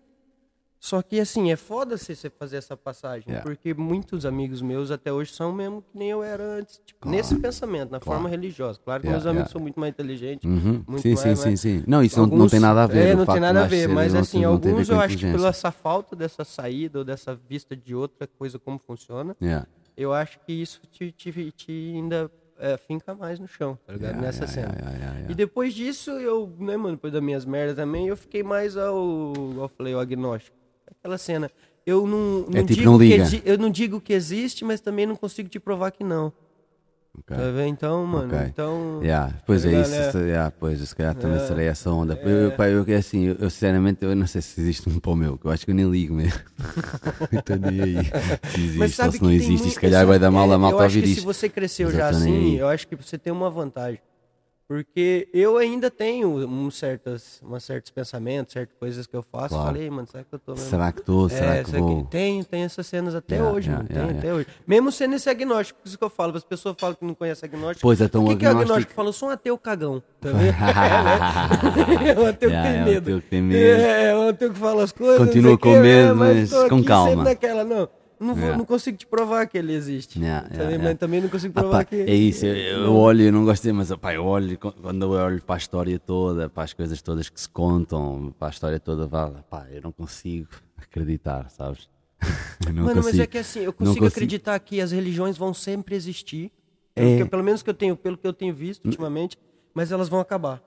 [0.79, 3.43] Só que, assim, é foda você você fazer essa passagem, Yeah.
[3.43, 6.79] porque muitos amigos meus até hoje são mesmo que nem eu era antes.
[6.85, 8.79] Tipo, nesse pensamento, na forma religiosa.
[8.85, 9.51] Claro que Yeah, meus amigos yeah.
[9.51, 10.49] são muito mais inteligentes.
[10.49, 10.83] Uhum.
[10.87, 11.83] muito Sim, mais, sim, mas- sim, sim.
[11.87, 13.07] Não, isso não, não Alguns- tem nada a ver.
[13.07, 16.15] É, não tem nada a ver, mas assim, alguns eu acho que pela essa falta
[16.15, 19.35] dessa saída ou dessa vista de outra coisa como funciona,
[19.97, 22.29] eu acho que isso te, te, te ainda
[22.59, 24.11] é, finca mais no chão, tá ligado?
[24.11, 24.91] Yeah, Nessa yeah, cena.
[24.95, 25.31] yeah.
[25.31, 29.33] E depois disso, eu, né, mano, depois das minhas merdas também, eu fiquei mais ao,
[29.35, 30.56] eu falei, ao agnóstico.
[30.99, 31.49] Aquela cena.
[31.85, 35.15] Eu não, não tipo, digo não que eu não digo que existe, mas também não
[35.15, 36.33] consigo te provar que não.
[37.19, 37.35] Ok.
[37.35, 37.67] Tá vendo?
[37.69, 38.47] Então, mano, Ok.
[38.47, 38.99] então.
[39.01, 42.13] Yeah, pois tá é isso, se- yeah, pois, se calhar também será essa onda.
[42.21, 44.99] Eu, eu, pá, eu, é assim, eu, eu sinceramente eu não sei se existe um
[44.99, 46.39] para o meu, que eu acho que eu nem ligo mesmo.
[47.31, 47.95] Estou nem aí.
[48.51, 50.51] Se existe Mas ou sabe se que não existe, muito- se calhar vai dar mal
[50.51, 51.25] é, a malta Eu acho ouvir que se isto.
[51.25, 53.99] você cresceu já assim, eu acho que você tem uma vantagem.
[54.67, 59.55] Porque eu ainda tenho um certas, uma certos pensamentos, certas coisas que eu faço.
[59.55, 59.65] Claro.
[59.67, 60.67] Falei, mano, será que eu tô mesmo?
[60.69, 61.01] Será que?
[61.29, 62.03] Será É, que será vou?
[62.03, 63.89] Tem, tem essas cenas até Yeah, hoje, yeah, mano.
[63.95, 64.19] yeah, yeah.
[64.19, 64.47] até hoje.
[64.67, 67.47] Mesmo sendo esse agnóstico, por isso que eu falo, as pessoas falam que não conhecem
[67.47, 67.81] agnóstico.
[67.81, 68.93] Pois, então o que, o que é agnóstico- agnóstico?
[68.93, 70.51] Fala, eu sou um ateu cagão, tá vendo?
[72.05, 72.97] é um ateu que tem é um medo.
[72.99, 73.57] ateu que tem medo.
[73.81, 75.17] É, é um ateu que fala as coisas.
[75.17, 77.09] Continua com medo, é, mas tô com calma.
[77.09, 77.87] sempre naquela, não.
[78.19, 78.57] Não, vou- Yeah.
[78.57, 80.19] não consigo te provar que ele existe.
[80.19, 80.83] Yeah, Tá yeah, yeah.
[80.89, 81.95] Mas também não consigo Ah, provar pá, que.
[81.95, 82.55] é isso, eu,
[82.85, 85.99] eu olho, eu não gostei, mas pá, eu olho, quando eu olho para a história
[85.99, 89.07] toda, para as coisas todas que se contam, para a história toda,
[89.43, 90.47] pá, eu não consigo
[90.77, 91.87] acreditar, sabes?
[92.65, 93.23] Mano, mas consigo.
[93.23, 94.07] é que assim, eu consigo, consigo.
[94.07, 96.51] acreditar que as religiões vão sempre existir.
[96.95, 97.23] É.
[97.25, 99.37] Pelo menos que eu tenho, pelo que eu tenho visto ultimamente,
[99.73, 100.59] mas elas vão acabar.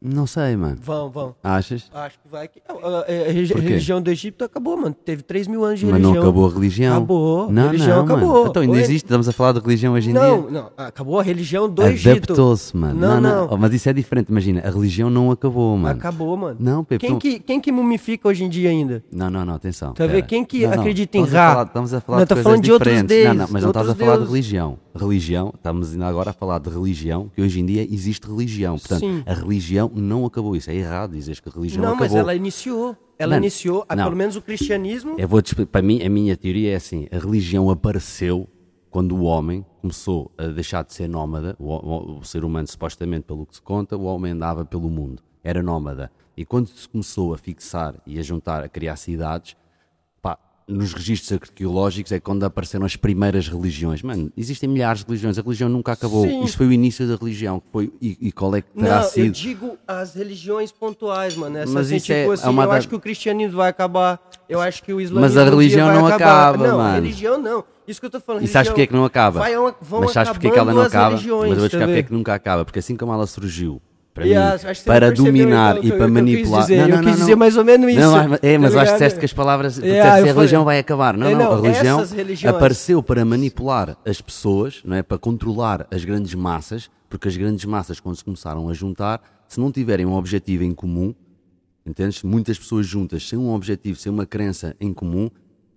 [0.00, 0.76] Não sei, mano.
[0.80, 1.34] Vão, vão.
[1.42, 1.90] Achas?
[1.92, 2.46] Acho que vai.
[2.46, 3.58] que- A, a- a quê?
[3.60, 4.94] religião do Egito acabou, mano.
[4.94, 6.14] Teve 3 mil anos de Mas religião.
[6.14, 6.96] não acabou a religião.
[6.98, 7.50] Acabou.
[7.52, 8.32] Não, religião não, acabou.
[8.34, 8.46] mano.
[8.50, 8.80] Então ainda Oi?
[8.80, 10.50] existe, estamos a falar de religião hoje em Não, dia.
[10.52, 10.70] não.
[10.76, 12.10] Acabou a religião do Egito.
[12.32, 12.94] Adaptou-se, mano.
[13.00, 13.48] Não, não.
[13.50, 15.98] Oh, Mas isso é diferente, imagina, a religião não acabou, mano.
[15.98, 16.56] Acabou, mano.
[16.60, 19.02] Não, Pepe, Quem tu- que, quem que mumifica hoje em dia ainda?
[19.10, 19.94] Não, não, não, atenção.
[19.94, 20.22] Tá a ver?
[20.22, 21.62] Quem que Não, não, acredita em a Ra?
[21.64, 23.16] Estamos a falar Não, de coisas outros diferentes.
[23.16, 24.32] não, não, deuses, mas não estás a falar de deuses.
[24.32, 24.78] religião.
[24.94, 28.78] Religião, estamos ainda agora a falar de religião, que hoje em dia existe religião.
[28.78, 29.22] Portanto, Sim.
[29.26, 30.56] a religião não acabou.
[30.56, 32.18] Isso é errado dizer que a religião não, mas acabou.
[32.18, 32.96] ela iniciou.
[33.18, 34.04] Ela Não, iniciou, não.
[34.04, 35.16] pelo menos o cristianismo.
[35.18, 35.40] Eu vou
[35.70, 38.48] para mim, a minha teoria é assim: a religião apareceu
[38.90, 43.24] quando o homem começou a deixar de ser nómada, o, o- o ser humano, supostamente,
[43.24, 46.10] pelo que se conta, o homem andava pelo mundo, era nómada.
[46.36, 49.56] E quando se começou a fixar e a juntar, a criar cidades,
[50.68, 54.02] nos registros arqueológicos é quando apareceram as primeiras religiões.
[54.02, 56.26] Mano, existem milhares de religiões, a religião nunca acabou.
[56.26, 56.42] Sim.
[56.44, 57.62] Isso foi o início da religião.
[57.72, 59.32] Foi, e, e qual é que terá Não, eu sido?
[59.32, 61.56] digo as religiões pontuais, mano.
[61.56, 63.56] Essa, Mas assim, isso é- tipo é assim, uma eu da- acho que o cristianismo
[63.56, 64.20] vai acabar.
[64.48, 66.48] Eu acho que o islamismo Mas a religião não acabar.
[66.50, 66.88] acaba, não, mano.
[66.90, 67.64] a religião não.
[67.86, 68.44] Isso que eu tô falando.
[68.44, 69.38] E sabes porque é que não acaba?
[69.40, 71.12] vai- vão mas sabes porque é que ela não acaba?
[71.16, 72.64] mas eu vou explicar porque é que nunca acaba.
[72.66, 73.80] Porque assim como ela surgiu,
[74.18, 76.60] para mim, você para não dominar então, e para manipular.
[76.62, 76.88] dizer.
[76.90, 79.24] Eu quis dizer mais ou menos isso, Não, é, tá mas acho que disseste que
[79.24, 79.78] as palavras.
[79.78, 81.16] Yeah, que a religião vai acabar.
[81.16, 82.02] Não, É, não, não, a religião
[82.48, 85.02] apareceu para manipular as pessoas, não é?
[85.02, 89.58] para controlar as grandes massas, porque as grandes massas, quando se começaram a juntar, se
[89.60, 91.14] não tiverem um objetivo em comum,
[91.86, 92.22] entendes?
[92.22, 95.30] Muitas pessoas juntas, sem um objetivo, sem uma crença em comum,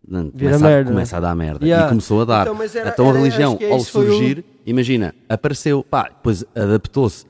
[0.05, 0.91] não, começa, a, merda.
[0.91, 1.63] começa a dar merda.
[1.65, 1.85] Yeah.
[1.85, 2.41] E começou a dar.
[2.47, 6.43] Então, era- Então, a era- religião, que é ao o- surgir, imagina, apareceu, pá, depois
[6.55, 7.25] adaptou-se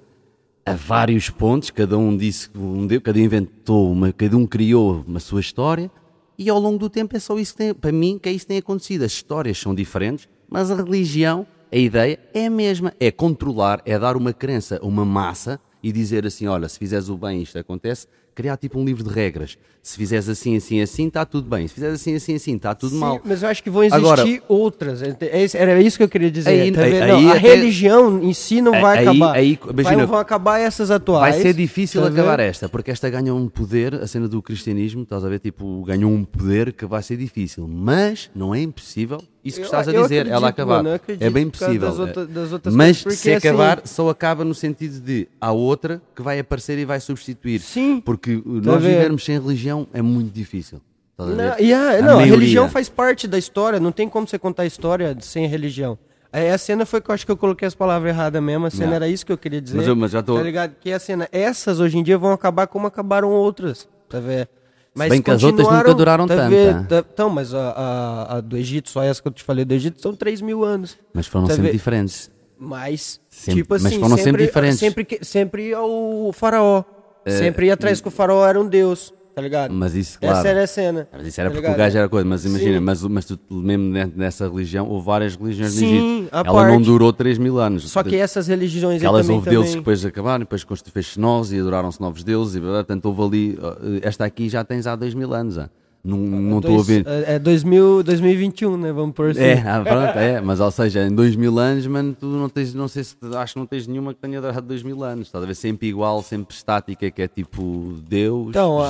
[0.66, 5.04] a vários pontos, cada um disse, um deu, cada um inventou, uma, cada um criou
[5.08, 5.90] uma sua história,
[6.38, 8.46] e ao longo do tempo é só isso que tem, para mim, que é isso
[8.46, 9.04] que tem acontecido.
[9.04, 13.98] As histórias são diferentes, mas a religião, a ideia é a mesma, é controlar, é
[13.98, 17.58] dar uma crença a uma massa e dizer assim, olha, se fizeres o bem isto
[17.58, 19.58] acontece, criar tipo um livro de regras.
[19.84, 21.68] Se fizeres assim, assim, assim, está tudo bem.
[21.68, 23.20] Se fizeres assim, assim, assim, está tudo Sim, mal.
[23.26, 25.02] mas eu acho que vão existir Agora- outras.
[25.02, 25.18] É
[25.56, 26.50] Era isso que eu queria dizer.
[26.52, 27.02] Aí- tá aí- vendo?
[27.04, 29.36] aí Não, a até- religião em si não vai Aí- acabar.
[29.36, 31.34] aí, Vai- imagina, vão acabar essas atuais.
[31.34, 32.48] Vai ser difícil tá acabar vendo?
[32.50, 36.12] esta, porque esta ganha um poder, a cena do cristianismo, estás a ver, tipo, ganhou
[36.12, 39.92] um poder que vai ser difícil, mas não é impossível, isso que Eu- estás a
[39.92, 40.84] dizer, ela acabar.
[40.84, 41.90] mano, é bem possível.
[41.90, 46.22] das outra- das mas se assim- acabar, só acaba no sentido de há outra que
[46.22, 47.60] vai aparecer e vai substituir.
[47.60, 48.00] Sim.
[48.02, 48.90] Porque Tá a nós ver?
[48.96, 50.82] vivermos sem religião é muito difícil.
[51.18, 51.60] A Não, ver?
[51.60, 54.66] yeah, A não, a religião faz parte da história, não tem como você contar a
[54.66, 55.98] história sem religião.
[56.34, 58.70] Aí a cena foi que eu acho que eu coloquei as palavras erradas mesmo, a
[58.70, 59.06] cena Yeah.
[59.06, 59.76] era isso que eu queria dizer.
[59.78, 60.74] Mas eu- mas já tô- Tá ligado?
[60.80, 64.48] Que a cena, essas hoje em dia vão acabar como acabaram outras, tá vendo?
[64.94, 66.88] Mas bem que as outras nunca duraram tá tanto?
[66.88, 69.74] Tá- Então, mas a, a- a do Egito, só essa que eu te falei do
[69.74, 70.98] Egito, são 3 mil anos.
[71.14, 72.30] Mas foram Tá sempre diferentes.
[72.60, 74.80] Mas, Sempre- tipo assim, mas foram sempre diferentes.
[74.80, 76.84] Sempre, sempre ia o faraó.
[77.28, 79.74] sempre ia atrás que o faraó era um deus, tá ligado?
[79.74, 80.38] Mas isso, claro.
[80.38, 81.08] Essa era a cena.
[81.12, 82.84] Mas isso era tá porque o gajo era coisa, mas imagina, Sim.
[82.84, 86.30] mas, mas tu, mesmo ne- nessa religião, houve várias religiões Sim, no Egito.
[86.36, 86.86] à Ela não parte.
[86.86, 87.90] durou 3 mil anos.
[87.90, 91.52] Só que essas religiões aí Aquelas também, houve deuses que depois acabaram, depois fez-se novos
[91.54, 95.14] e adoraram-se novos deuses, e portanto houve ali, ó, esta aqui já tens há 2
[95.14, 95.58] mil anos.
[95.58, 95.70] ah.
[96.04, 97.06] Não não estou a Dois- ver.
[97.08, 98.92] É, é 2000, 2021, né?
[98.92, 99.40] Vamos por assim.
[99.40, 102.74] É, ah, pronto, é, mas ou seja, em 2 mil anos, mano, tu não tens,
[102.74, 105.44] não sei se, acho que não tens nenhuma que tenha durado 2 mil anos, estás
[105.44, 108.88] a ver, sempre igual, sempre estática, que é tipo Deus, Então, a-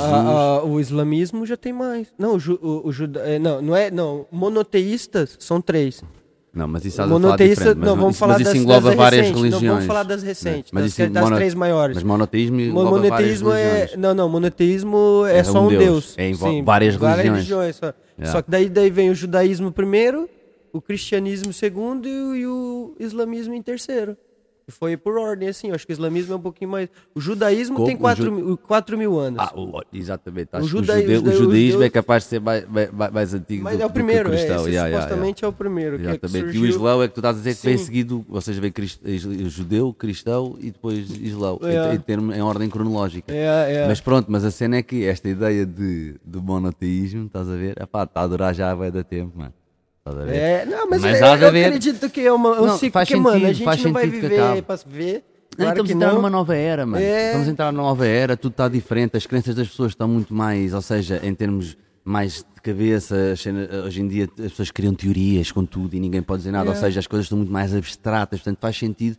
[0.59, 2.07] a- o islamismo já tem mais.
[2.17, 6.01] Não, o, o, o juda, é, não, não é, não, monoteístas são três.
[6.53, 9.63] Não, mas isso Monoteísta, não, vamos falar mas isso das, engloba das várias recentes, religiões.
[9.63, 11.95] Não, vamos falar das recentes, Mas das, isso das mono- três maiores.
[11.95, 13.95] Mas monoteísmo Mo- engloba monoteísmo é, religiões.
[14.01, 15.79] não, não, monoteísmo é, É só um Deus.
[15.83, 16.15] Deus.
[16.17, 17.75] É, envolve várias religiões.
[17.77, 17.93] só.
[18.17, 18.31] Yeah.
[18.33, 20.29] Só que daí, daí vem o judaísmo primeiro,
[20.73, 24.17] o cristianismo segundo e e o islamismo em terceiro.
[24.71, 25.71] Foi por ordem, assim.
[25.71, 26.89] Acho que o islamismo é um pouquinho mais.
[27.13, 29.39] O judaísmo Como tem o 4 ju- mil, 4 mil anos.
[29.39, 30.49] Ah, o- exatamente.
[30.53, 33.11] Acho O que o, judaí- jude- os o judaísmo é capaz de ser mais, mais,
[33.11, 34.61] mais antigo Mas do, é o do primeiro, que o é, cristão.
[34.61, 35.95] esse Yeah, yeah, supostamente é o primeiro.
[35.97, 36.03] yeah.
[36.17, 36.45] Que é Exatamente.
[36.45, 38.61] E o surgiu- Islão é que tu estás a dizer que vem seguido, ou seja,
[38.61, 39.21] vem crist- is-
[39.53, 41.95] judeu, cristão e depois Islão, em- Yeah.
[41.95, 43.31] em, termo- em ordem cronológica.
[43.33, 43.87] É, é.
[43.87, 47.75] Mas pronto, mas a cena é que esta ideia de, do monoteísmo, estás a ver?
[47.81, 49.53] Está a durar já vai da tempo, mano.
[50.05, 50.35] Ver?
[50.35, 53.15] É, não, mas, Mas eu, eu acredito que é uma, um Não, ciclo faz que,
[53.15, 55.13] mano, a sentido, gente faz não vai sentido que viver pra ver.
[55.13, 55.21] Não,
[55.57, 56.15] Claro estamos que a entrar não.
[56.15, 57.03] numa nova era, mano.
[57.03, 57.25] É.
[57.27, 60.33] Estamos a entrar numa nova era, tudo está diferente, as crenças das pessoas estão muito
[60.33, 63.15] mais, ou seja, em termos mais de cabeça,
[63.85, 66.73] hoje em dia as pessoas criam teorias com tudo e ninguém pode dizer nada, É.
[66.73, 69.17] ou seja, as coisas estão muito mais abstratas, portanto faz sentido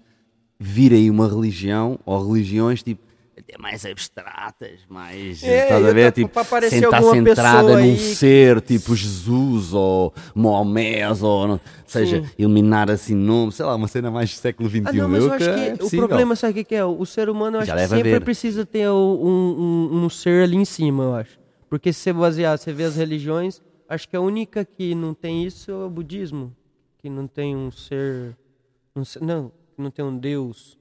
[0.59, 3.01] vir aí uma religião ou religiões tipo
[3.39, 8.15] até mais abstratas, mais É, estás a ver, tô- tipo, sentar centrada num aí que-
[8.15, 12.31] ser tipo Jesus ou Maomé ou não- seja, Sim.
[12.39, 14.83] eliminar assim nome, sei lá, uma cena mais século XXI.
[14.87, 16.09] Ah, não, mas eu acho é que o possível.
[16.09, 16.85] problema, sabe o que que é?
[16.85, 20.57] O ser humano, eu acho que sempre precisa ter o- um, um, um ser ali
[20.57, 21.39] em cima, eu acho.
[21.69, 25.45] Porque se você basear, você vê as religiões, acho que a única que não tem
[25.45, 26.55] isso é o budismo.
[26.99, 28.37] Que não tem um ser.
[28.95, 30.79] um ser- não, que não tem um Deus.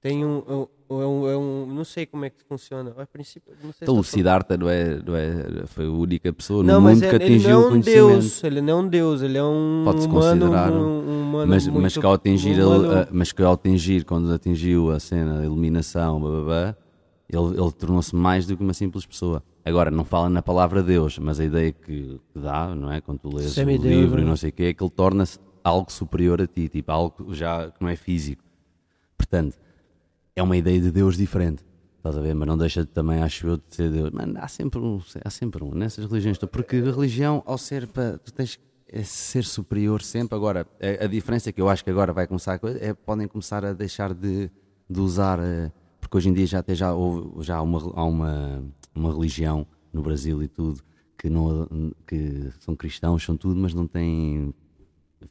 [0.00, 0.66] Tem um.
[0.88, 2.92] É um- é um, é um- não sei como é que funciona.
[2.96, 5.90] A princípio, não sei se Então, tá o Siddhartha não é, não é, foi a
[5.90, 8.08] única pessoa Não, no mundo que ele, ele atingiu não o é um conhecimento.
[8.08, 10.88] deus, ele não é um deus, ele é um Pode-se humano, considerar, um, não?
[11.00, 13.52] um humano mas, muito, mas que ao atingir, um ele, humano- ah, mas que ao
[13.54, 16.76] atingir, quando atingiu a cena da iluminação, blá, blá, blá,
[17.28, 19.42] ele, ele tornou-se mais do que uma simples pessoa.
[19.64, 23.00] Agora, não fala na palavra Deus, mas a ideia que, que dá, não é?
[23.00, 24.30] Quando tu lês o livro e não é?
[24.30, 27.70] não sei o quê, é que ele torna-se algo superior a ti, tipo, algo já
[27.70, 28.44] que não é físico.
[29.16, 29.56] Portanto,
[30.36, 31.64] é uma ideia de Deus diferente.
[31.96, 32.34] Estás a ver?
[32.34, 34.10] Mas não deixa de também, acho eu, de ser Deus.
[34.10, 36.36] Mano, há sempre um, há sempre um nessas religiões.
[36.38, 38.18] Porque a religião, ao ser para.
[38.18, 40.36] Tu tens é ser superior sempre.
[40.36, 43.72] Agora, a, a diferença que eu acho que agora vai começar é podem começar a
[43.72, 44.50] deixar de,
[44.88, 45.38] de usar.
[45.40, 49.12] eh, Porque hoje em dia já, até já, houve, já há, uma, há uma, uma
[49.12, 50.82] religião no Brasil e tudo
[51.16, 51.66] que, não,
[52.06, 54.52] que são cristãos, são tudo, mas não têm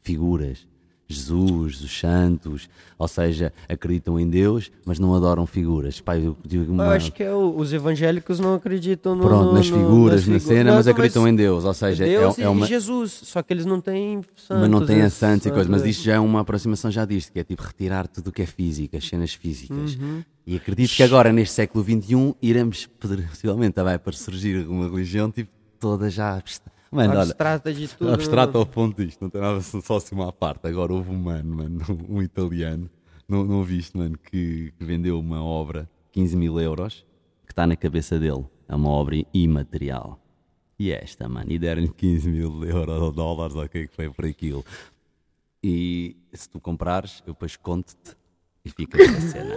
[0.02, 0.68] figuras.
[1.08, 6.00] Jesus, os santos, ou seja, acreditam em Deus, mas não adoram figuras.
[6.02, 9.46] Pá, eu digo Eu uma- acho que é o- os evangélicos não acreditam no, Pronto,
[9.48, 11.74] no- nas no- figuras, nas na figu- cena, Não, mas não, acreditam em Deus, ou
[11.74, 12.66] seja, é- Deus é, e uma.
[12.66, 14.62] Jesus, só que eles não têm santos.
[14.62, 15.90] Mas não tem a eles- santos e coisas, mas é.
[15.90, 18.46] isto já é uma aproximação já disto, que é tipo retirar tudo o que é
[18.46, 19.96] físico, as cenas físicas.
[19.96, 20.24] Uhum.
[20.48, 25.50] E acredito que agora, neste século XXI, iremos, possivelmente, vai para surgir uma religião tipo
[25.80, 26.42] toda já.
[26.94, 28.14] Mano, olha, abstrata de tudo.
[28.14, 30.68] abstrato ao ponto disto, não tem nada só assim uma parte.
[30.68, 32.90] Agora houve um mano, mano, um italiano,
[33.28, 37.06] não, não viste, mano, que, que vendeu uma obra, 15 mil euros,
[37.46, 38.46] que está na cabeça dele.
[38.68, 40.20] É uma obra imaterial.
[40.78, 43.96] E esta, mano, e deram-lhe 15 mil euros ou dólares, ou o que é que
[43.96, 44.66] foi por aquilo.
[45.64, 48.16] E se tu comprares, eu depois conto-te
[48.66, 49.56] e fica a cena.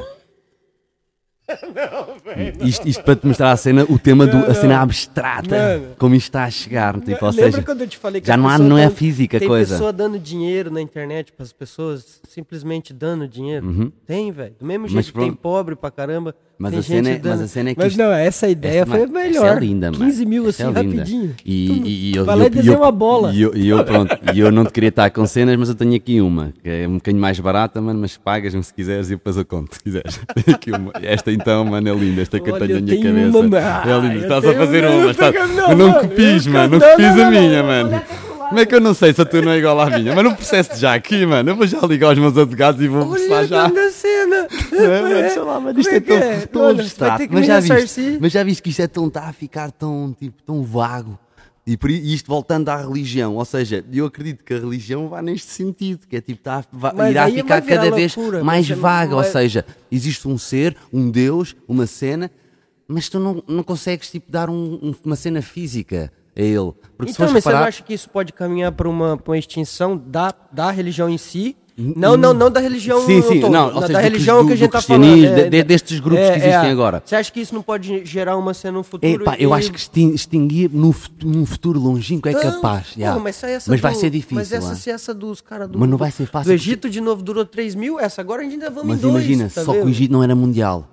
[2.61, 5.95] Isto, isto para te mostrar a cena, o tema do, a cena abstrata, Mano.
[5.99, 6.99] como isto está a chegar.
[7.01, 8.97] Tipo, ou Lembra seja, quando eu te falei que já não, há, não é tão-
[8.97, 9.75] física a tem coisa.
[9.75, 13.93] pessoa dando dinheiro na internet para as pessoas, simplesmente dando dinheiro?
[14.07, 14.55] Tem, velho.
[14.59, 14.97] Do mesmo jeito Uhum.
[14.97, 16.35] Mas que tem pobre pra caramba.
[16.59, 18.87] Mas tem a cena é- mas a cena é que Mas não, essa ideia Essa,
[18.87, 19.45] foi mano, melhor.
[19.47, 20.05] Essa é linda, mano.
[20.07, 21.35] 15 mil Essa assim, é rapidinho.
[21.45, 23.33] E, Tu- e, e eu, Vai lá eu- e desenha eu- uma bola.
[23.35, 25.75] E eu, e eu, pronto, e eu não te queria estar com cenas, mas eu
[25.75, 29.11] tenho aqui uma, que é um bocadinho mais barata, mano, mas pagas-me se quiseres e
[29.11, 30.19] depois eu conto, se quiseres.
[31.03, 33.39] Esta então, mano, é linda, esta que eu tenho na minha cabeça.
[33.39, 35.35] uma, é linda, Eu estás a fazer uma, estás...
[35.55, 38.03] não, não mano, copies, mano, não copies a minha, mano.
[38.47, 38.49] Olha.
[38.49, 40.15] Como é que eu não sei se a tua não é igual à minha?
[40.15, 41.51] Mas não processe já aqui, mano.
[41.51, 43.67] Eu vou já ligar aos meus advogados e vou processar Olha já.
[43.67, 44.49] a cena.
[44.73, 47.25] É, mano, sei lá, mano, isto Como é tão, que tão Olha, abstrato.
[47.31, 50.43] Mas já, viste, mas já viste que isto é tão, está a ficar tão, tipo,
[50.43, 51.19] tão vago.
[51.67, 55.51] E, por, isto voltando à religião, ou seja, eu acredito que a religião vá neste
[55.51, 56.63] sentido, que é tipo, tá,
[57.11, 61.57] irá ficar cada vez loucura, mais não vaga, ou seja, existe um ser, um Deus,
[61.67, 62.31] uma cena,
[62.87, 66.73] mas tu não, não consegues tipo, dar um- uma cena física a ele.
[66.97, 69.39] Porque Então, mas você não reparar, acha que isso pode caminhar para uma, pra uma
[69.39, 71.57] extinção da, da religião em si?
[71.79, 74.47] Não, não, não da religião Sim, sim, todo, não, da, seja, da do religião cri-
[74.47, 75.03] que a do- gente do tá falando.
[75.03, 77.03] cristianismo, de- de- destes grupos que existem a- agora.
[77.05, 79.25] Você acha que isso não pode gerar uma cena no futuro?
[79.39, 82.95] Eu e- acho que extin- extinguir num futuro longínquo é Não, capaz.
[83.23, 84.37] mas, essa, Mas vai do- ser difícil.
[84.37, 86.99] Mas essa, se essa dos caras do, Mas não vai ser fácil do Egito de
[87.03, 89.15] novo durou 3 mil, essa agora a gente ainda vamos Mas em dois.
[89.15, 89.87] imagina, tá só que vendo?
[89.87, 90.89] o Egito não era mundial.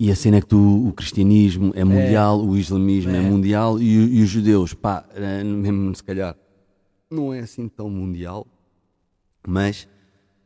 [0.00, 3.98] E a cena é que tu, o cristianismo é mundial, o islamismo é, mundial e,
[3.98, 6.36] o- e os judeus, pá, eh, mesmo se calhar,
[7.10, 8.46] não é assim tão mundial,
[9.46, 9.88] mas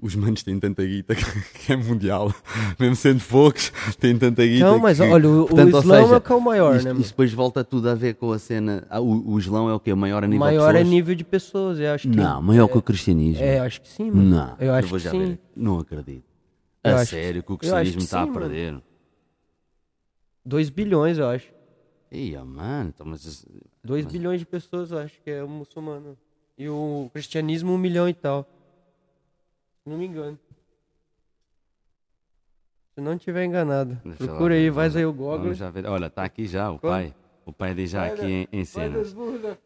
[0.00, 1.22] os manos têm tanta guita que,
[1.66, 2.34] que é mundial.
[2.80, 4.64] Mesmo sendo poucos, têm tanta guita.
[4.70, 6.76] Não, mas que, olha, o- o portanto, ou Islão seja, é que é o maior,
[6.76, 7.00] isto, né?
[7.00, 8.86] Isto depois volta tudo a ver com a cena.
[8.88, 9.92] Ah, o, o Islão é o quê?
[9.92, 10.88] O maior a nível maior de é pessoas?
[10.94, 12.16] nível de pessoas, eu acho que.
[12.16, 13.44] Não, maior que o cristianismo.
[13.44, 14.30] É, eu acho que sim, mano.
[14.30, 15.18] Não, eu acho vou que sim.
[15.18, 15.40] ver.
[15.54, 16.24] Não acredito.
[16.82, 18.82] Eu A sério, que o Eu acho cristianismo que está a sim, mano.
[20.42, 20.44] Perder.
[20.44, 21.52] 2 bilhões, eu acho.
[22.10, 23.46] Ia, mano, então, mas
[23.82, 26.16] 2 bilhões de pessoas, eu acho que é o muçulmano.
[26.58, 28.46] E o cristianismo, um milhão e tal.
[29.82, 30.38] Se não me engano.
[32.94, 33.98] Se não tiver enganado.
[34.04, 35.52] Deixa Procura aí, vai aí o Google.
[35.88, 36.92] Olha, está aqui já o Quando?
[36.92, 37.14] pai.
[37.46, 39.16] O pai diz já aqui em, em cenas.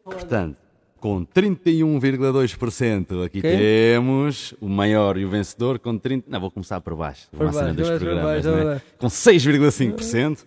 [0.03, 0.57] Portanto,
[0.99, 3.57] com 31,2%, aqui Quem?
[3.57, 6.31] temos o maior e o vencedor com 30.
[6.31, 7.29] Não, vou começar por baixo.
[7.29, 8.81] Por uma cena baixo, dos vai por programas, baixo, né?
[8.97, 10.45] Com 6,5%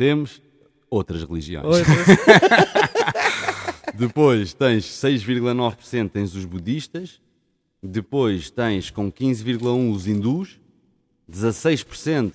[0.00, 0.40] temos
[0.88, 1.66] outras religiões.
[1.66, 1.82] Oi,
[3.92, 7.20] Depois tens 6,9% tens os budistas.
[7.82, 10.58] Depois tens com 15,1% os hindus.
[11.30, 12.32] 16%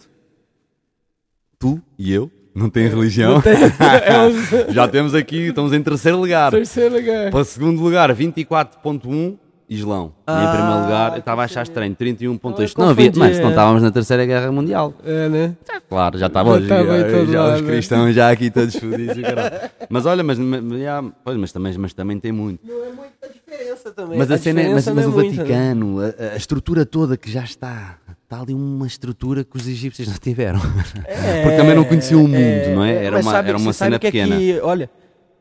[1.57, 2.29] tu e eu.
[2.53, 3.41] Não tem religião.
[3.41, 6.51] é o Já temos aqui, estamos em terceiro lugar.
[6.51, 7.31] terceiro lugar.
[7.31, 10.13] Para segundo lugar, 24.1 Islão.
[10.27, 12.73] e em Ah, primeiro lugar, que estava a achar estranho, 31.2.
[12.77, 13.49] Eu Não havia, mas não é.
[13.49, 14.93] estávamos na terceira guerra mundial.
[15.03, 15.55] É, né?
[15.89, 17.67] Claro, já estava Já em todo já lado, os né?
[17.67, 19.17] cristãos já aqui todos fodidos.
[19.17, 19.21] o.
[19.89, 22.59] Mas olha, mas, já, pois, mas, também, mas também tem muito.
[22.65, 24.17] Não é muita diferença também.
[24.19, 25.49] Mas, a cena é- mas, mas o é muita, né?
[25.49, 30.07] Vaticano, a, a estrutura toda que já está, está ali uma estrutura que os egípcios
[30.07, 30.59] não tiveram.
[30.59, 33.03] Porque também não conheciam o mundo, não é?
[33.05, 34.35] Era uma, sabe- era uma cena que pequena.
[34.35, 34.89] Aqui, olha,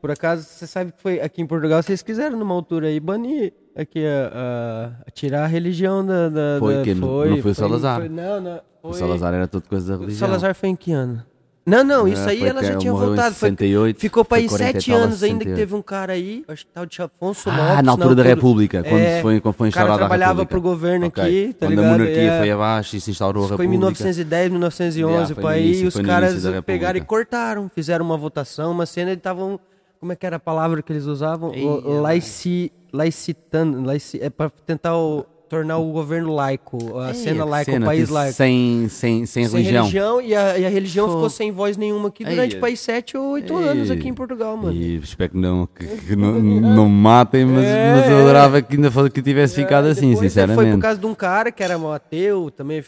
[0.01, 3.53] por acaso, você sabe que foi aqui em Portugal, vocês quiseram numa altura aí banir
[3.77, 6.29] aqui a- a tirar a religião da.
[6.29, 8.01] da Foi da- que não- não foi o Salazar.
[8.01, 8.61] foi- não, não.
[8.83, 10.27] O Foi, Salazar era tudo coisa da o religião.
[10.29, 11.23] Salazar foi em que ano?
[11.67, 13.35] Não, não, isso Ah, aí foi ela já tinha voltado.
[13.35, 15.57] Foi, 68, ficou para foi aí 40 sete anos ainda que 68.
[15.57, 17.83] teve um cara aí, acho que tal de Afonso Ah, Lopes.
[17.85, 20.51] na altura da República, quando É, foi, quando foi o instaurada a trabalhava República.
[20.51, 21.25] pro governo Ok.
[21.25, 21.87] aqui, tá quando ligado?
[21.87, 22.39] a monarquia É.
[22.39, 24.05] foi abaixo e se instaurou a Isso foi em República.
[24.05, 26.35] 1910, 1911, Yeah, foi no aí, e os foi caras
[26.67, 27.07] pegaram e República.
[27.07, 29.59] cortaram, fizeram uma votação, uma cena, e estavam,
[30.05, 31.51] como é que era a palavra que eles usavam?
[31.51, 37.45] O- laici, laicitando, laici, é para tentar o- tornar o governo laico, a Ei, cena
[37.45, 38.35] laica, cena, o país laico.
[38.35, 40.21] Sem, sem, sem, Sem religião.
[40.21, 43.31] e, a, e a religião ficou sem voz nenhuma aqui durante Ei, país 7 ou
[43.33, 43.69] 8 Ei.
[43.69, 44.73] anos aqui em Portugal, mano.
[44.75, 47.93] E espero que não, que, que não, não matem, mas, É.
[47.95, 50.51] mas eu adorava que ainda fosse, que tivesse ficado É, assim, depois, é, Foi por
[50.51, 50.83] sinceramente.
[50.83, 52.83] causa de um cara que era um ateu, também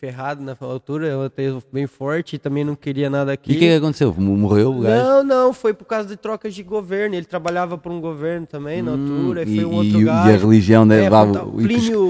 [0.00, 3.52] ferrado na altura, um ateu bem forte, e também não queria nada aqui.
[3.52, 4.14] E o que é que aconteceu?
[4.16, 5.04] Morreu o gajo?
[5.04, 7.14] Não, não, foi por causa de trocas de governo.
[7.14, 10.00] Ele trabalhava por um governo também na altura, e Hum, e, foi um e- outro
[10.00, 10.28] e gajo.
[10.30, 11.62] a religião É, né, dava foi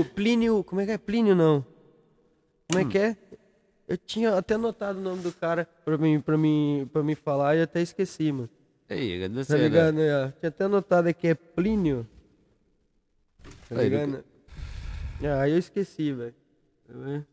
[0.05, 0.99] Plínio, Plínio, como é que é?
[0.99, 1.65] Plínio não.
[2.69, 2.89] Como é Hum.
[2.89, 3.17] que é?
[3.89, 7.57] Eu tinha até anotado o nome do cara pra mim, pra mim, pra mim falar
[7.57, 8.51] e até esqueci, mano.
[8.89, 9.63] Ei, grande Tá cena.
[9.63, 10.01] ligado?
[10.01, 12.07] É, tinha até anotado aqui, é Plínio.
[13.69, 14.25] Tá Aí, ligado?
[15.25, 16.35] Ah, aí eu esqueci, velho.
[16.89, 17.25] Ver.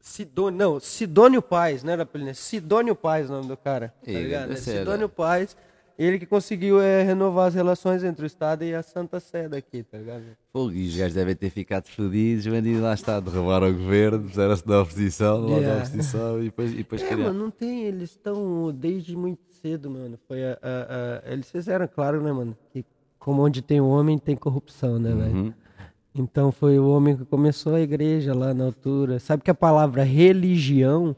[0.00, 4.10] Sidônio, não, Sidônio Paz, não era Plínio, é Sidônio Paz o nome do cara, tá
[4.12, 4.44] ligado?
[4.44, 5.12] É deve ser, Sidônio né?
[5.16, 5.56] Paz,
[5.98, 9.82] ele que conseguiu é, renovar as relações entre o Estado e a Santa Sé daqui,
[9.82, 10.22] tá ligado?
[10.52, 14.20] Pô, e os gajos devem ter ficado fodidos, mas e lá está, derrubaram o governo,
[14.28, 15.68] puseram-se da oposição, logo Yeah.
[15.68, 17.24] da oposição e depois, e depois É, criaram.
[17.24, 20.18] mano, não tem, eles estão desde muito cedo, mano.
[20.28, 22.84] Foi a, a- a- eles fizeram claro, né, mano, que
[23.18, 25.34] como onde tem homem tem corrupção, né, velho?
[25.36, 25.52] Uhum.
[26.14, 29.18] Então foi o homem que começou a igreja lá na altura.
[29.18, 31.14] Sabe que a palavra religião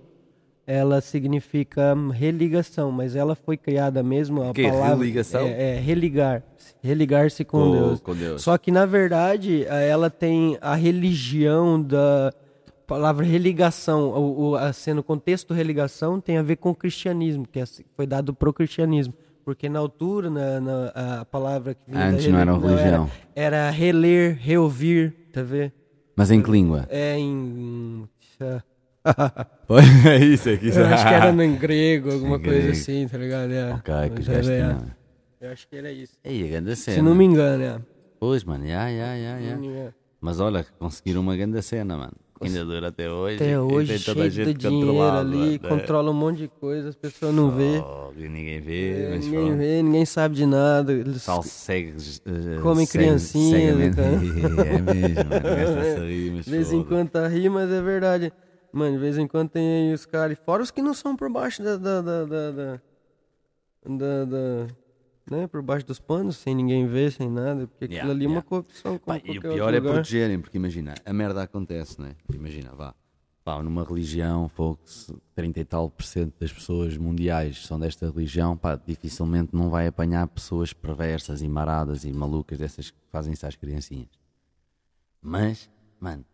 [0.71, 5.41] ela significa religação, mas ela foi criada mesmo a Que, palavra religação?
[5.47, 6.43] é, é religar,
[6.83, 8.01] religar-se com, Com- Deus.
[8.01, 8.43] com Deus.
[8.43, 12.31] Só que na verdade ela tem a religião da
[12.87, 17.61] palavra religação, o, o, assim, no contexto religação tem a ver com o cristianismo, que
[17.61, 17.65] é-
[17.97, 19.15] foi dado pro cristianismo.
[19.47, 23.11] Porque na altura, na, na- a palavra que vinha Antes não era reli- religião.
[23.35, 25.73] Era, era reler, reouvir, tá vendo?
[26.15, 26.87] Mas em que língua?
[26.91, 28.07] É em.
[30.09, 30.79] É isso, é que isso.
[30.79, 32.73] Eu acho que era no, grego, alguma Em coisa grego.
[32.73, 33.53] assim, tá ligado?
[33.53, 33.73] É.
[33.75, 34.91] Ok, que gajos é, tinham-
[35.41, 36.15] Eu acho que era isso.
[36.25, 36.97] Ei, a grande cena.
[36.97, 37.79] Se não me engano, é.
[38.19, 39.67] Pois, mano, já, já, já, já.
[39.71, 39.93] É.
[40.21, 42.13] Mas olha, conseguiram uma grande cena, mano.
[42.41, 43.35] Ainda dura até hoje.
[43.37, 45.69] Até hoje, cheio de dinheiro ali, né?
[45.69, 47.79] controla um monte de coisa, as pessoas não vê.
[47.85, 50.93] Oh, ninguém vê, É, ninguém vê, ninguém sabe de nada.
[50.93, 51.95] Eles pessoal segue.
[52.27, 54.11] eh, Comem segue- criancinhas, segue- cara.
[54.69, 56.43] É mesmo, mano.
[56.43, 58.33] De vez em quando tá ri, mas é verdade.
[58.73, 60.39] Mano, de vez em quando tem aí os caras.
[60.45, 61.77] Fora os que não são por baixo da.
[61.77, 62.81] da, da, da, da,
[63.87, 64.67] da- da-
[65.31, 67.67] né, por baixo dos panos, sem ninguém ver, sem nada.
[67.67, 68.49] Porque aquilo Yeah, ali é uma yeah.
[68.49, 68.99] corrupção.
[68.99, 72.15] como Pá, e o pior é protegerem, porque imagina, a merda acontece, né?
[72.33, 72.95] Imagina, vá.
[73.45, 78.57] Pá, numa religião, fogo-se 30 e tal por cento das pessoas mundiais são desta religião,
[78.57, 83.47] pá, dificilmente não vai apanhar pessoas perversas e maradas e malucas dessas que fazem isso
[83.47, 84.09] às criancinhas.
[85.23, 85.69] Mas,
[86.01, 86.25] mano,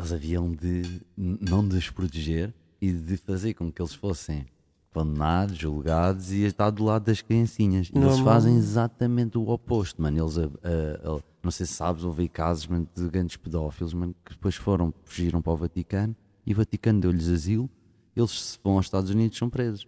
[0.00, 0.82] eles haviam de
[1.14, 4.46] não de os proteger e de fazer com que eles fossem
[4.92, 7.88] condenados, julgados e está do lado das criancinhas.
[7.88, 8.24] E eles Normal.
[8.24, 10.18] fazem exatamente o oposto, mano.
[10.18, 13.92] Eles, ah, ah, ah, não sei se sabes, houve aí casos mano, de grandes pedófilos
[13.92, 17.68] mano, que depois foram, fugiram para o Vaticano e o Vaticano deu-lhes asilo.
[18.16, 19.86] Eles se vão aos Estados Unidos são presos.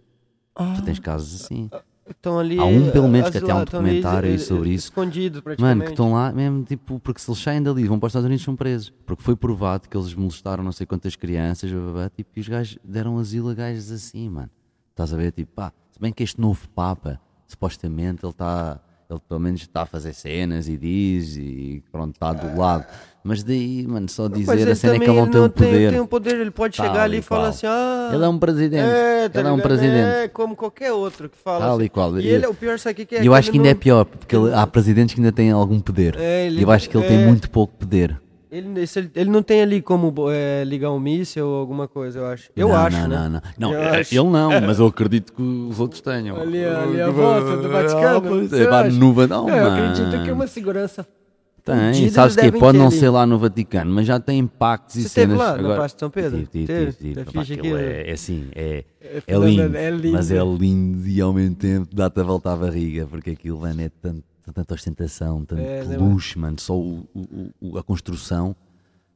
[0.75, 1.69] Tu tens casos assim.
[2.09, 2.59] Estão ali.
[2.59, 4.91] Há um, pelo menos, que até há um ali, documentário aí eh, sobre isso.
[4.91, 5.61] Praticamente.
[5.61, 8.25] Mano, que estão lá mesmo, tipo, porque se eles saem dali vão para os Estados
[8.25, 8.93] Unidos são presos.
[9.05, 12.39] Porque foi provado que eles molestaram não sei quantas crianças, blá, blá, blá, tipo, e
[12.41, 14.49] os gajos deram asilo a gajos assim, mano.
[14.91, 15.31] Estás a ver?
[15.31, 19.83] Tipo, pá, se bem que este novo Papa, supostamente, ele está, ele pelo menos está
[19.83, 22.85] a fazer cenas e diz e pronto, está do lado.
[23.23, 25.91] Mas daí, mano, só dizer a cena é que ele não tem o poder.
[25.91, 28.11] tem um poder, ele pode Tal chegar ali e falar assim, ah...
[28.13, 28.83] Ele é um presidente.
[28.85, 29.67] É, tá ele é um ligado?
[29.67, 30.15] presidente.
[30.23, 31.85] É, como qualquer outro que fala Tal assim.
[31.85, 32.19] e qual.
[32.19, 33.23] E ele, o pior, sabe o que é?
[33.23, 35.51] E eu acho que ainda é não- pior, porque ele- há presidentes que ainda têm
[35.51, 36.17] algum poder.
[36.19, 37.25] É, ele- e eu acho que ele tem é.
[37.25, 38.19] muito pouco poder.
[38.53, 42.19] Ele, se ele, ele não tem ali como é, ligar um míssil ou alguma coisa,
[42.19, 42.51] eu acho.
[42.55, 43.17] Eu não, acho, não, né?
[43.17, 43.41] não, não.
[43.57, 44.13] Não, Eu é, acho.
[44.13, 46.39] ele não, mas eu acredito que os outros tenham.
[46.39, 48.21] Ali, ali a volta do Vaticano.
[48.21, 48.89] Pois você é, acha?
[48.91, 51.07] no Vaticano, É, eu acredito que uma segurança...
[51.65, 52.95] Tem, sabes que pode não ali.
[52.97, 55.47] ser lá no Vaticano, mas já tem impactos e Você esteve cenas.
[55.47, 55.75] lá, na agora...
[55.75, 56.37] Praça de São Pedro?
[56.39, 56.91] Tive, tive, Teve?
[56.91, 57.73] tive, tive.
[57.73, 60.11] É é, é assim, é, É é, lindo, é lindo.
[60.11, 63.81] mas é lindo e ao mesmo tempo dá-te a volta à barriga, porque aquilo, mano,
[63.81, 68.55] é tanto, tanta ostentação, tanto É, luxo, mano, só o, o- o- a construção,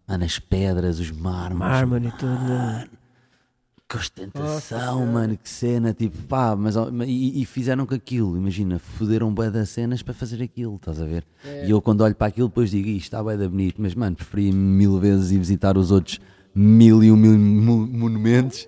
[0.08, 2.88] mano, as pedras, os mármores, Mármore e tudo, né?
[3.90, 6.76] que ostentação, mano, que cena, tipo, pá, mas
[7.08, 11.06] e, e fizeram com aquilo, imagina, foderam bué das cenas para fazer aquilo, estás a
[11.06, 11.26] ver?
[11.63, 14.16] E eu quando olho para aquilo depois digo, isto está bué da bonito, mas mano,
[14.18, 16.20] preferia mil vezes ir visitar os outros
[16.54, 18.68] mil e um mil mo- monumentos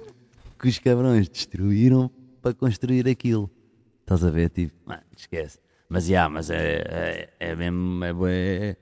[0.58, 2.10] que os cabrões destruíram
[2.42, 3.52] para construir aquilo.
[4.02, 5.60] Estás a ver, tipo, mano, esquece.
[5.90, 8.78] Mas, já, mas é, é, é mesmo, é bué...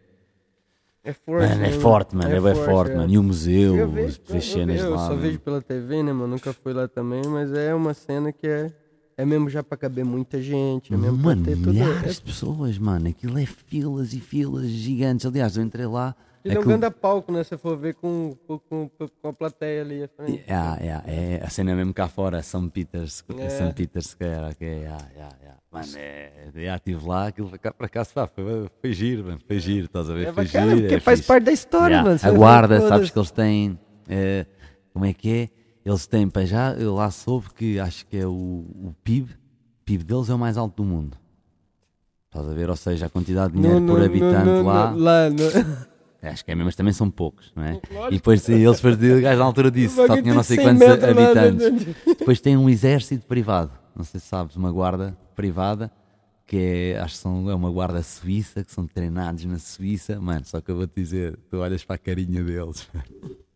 [1.03, 2.95] É forte, Mano, é né, forte, mano, é, bué forte, é.
[2.97, 3.09] mano.
[3.13, 4.97] E o museu, Eu as vejo, eu, as cenas eu lá.
[4.97, 5.21] só mano.
[5.21, 6.27] vejo pela TV, né, mano?
[6.27, 8.69] Nunca fui lá também, mas é uma cena que é,
[9.15, 11.71] é mesmo já pra caber muita gente, é mesmo Mano, pra ter tudo.
[11.73, 13.07] milhares É, de pessoas, mano.
[13.07, 15.25] Aquilo é filas e filas gigantes.
[15.25, 16.13] Aliás, eu entrei lá.
[16.43, 17.41] ele é um aquilo- grande palco, né?
[17.45, 18.89] Se for ver com, com, com,
[19.21, 20.43] com a plateia ali à frente.
[20.45, 20.53] É,
[20.87, 23.47] é, é, a cena é mesmo cá fora, São Peters, É.
[23.49, 24.83] São Peters Square, ok, é,
[25.15, 25.56] é, é.
[25.71, 29.59] Mano, é, já estive lá, aquilo cá para cá, pá, foi, foi giro, mano, foi
[29.59, 31.27] giro, estás a ver, É foi bacana, giro, porque é faz fixe.
[31.27, 32.19] parte da história, Yeah, mano.
[32.23, 34.45] A guarda, sabes que eles têm, eh,
[34.93, 35.49] como é que é?
[35.85, 39.85] Eles têm, para já, eu lá soube que acho que é o, o PIB, o
[39.85, 41.17] PIB deles é o mais alto do mundo.
[42.29, 42.69] Estás a ver?
[42.69, 44.91] Ou seja, a quantidade de dinheiro No- por no- habitante no- lá.
[44.95, 45.87] lá no-
[46.29, 47.79] Acho que é mesmo, mas também são poucos, não é?
[48.09, 50.65] E depois sim, eles faziam, o gajo na altura disse, só tinham não sei 100
[50.65, 51.95] quantos metros habitantes.
[52.17, 55.91] Depois tem um exército privado, não sei se sabes, uma guarda privada,
[56.45, 60.19] que é, acho que são, é uma guarda suíça, que são treinados na Suíça.
[60.19, 62.87] Mano, só que eu vou-te dizer, tu olhas para a carinha deles,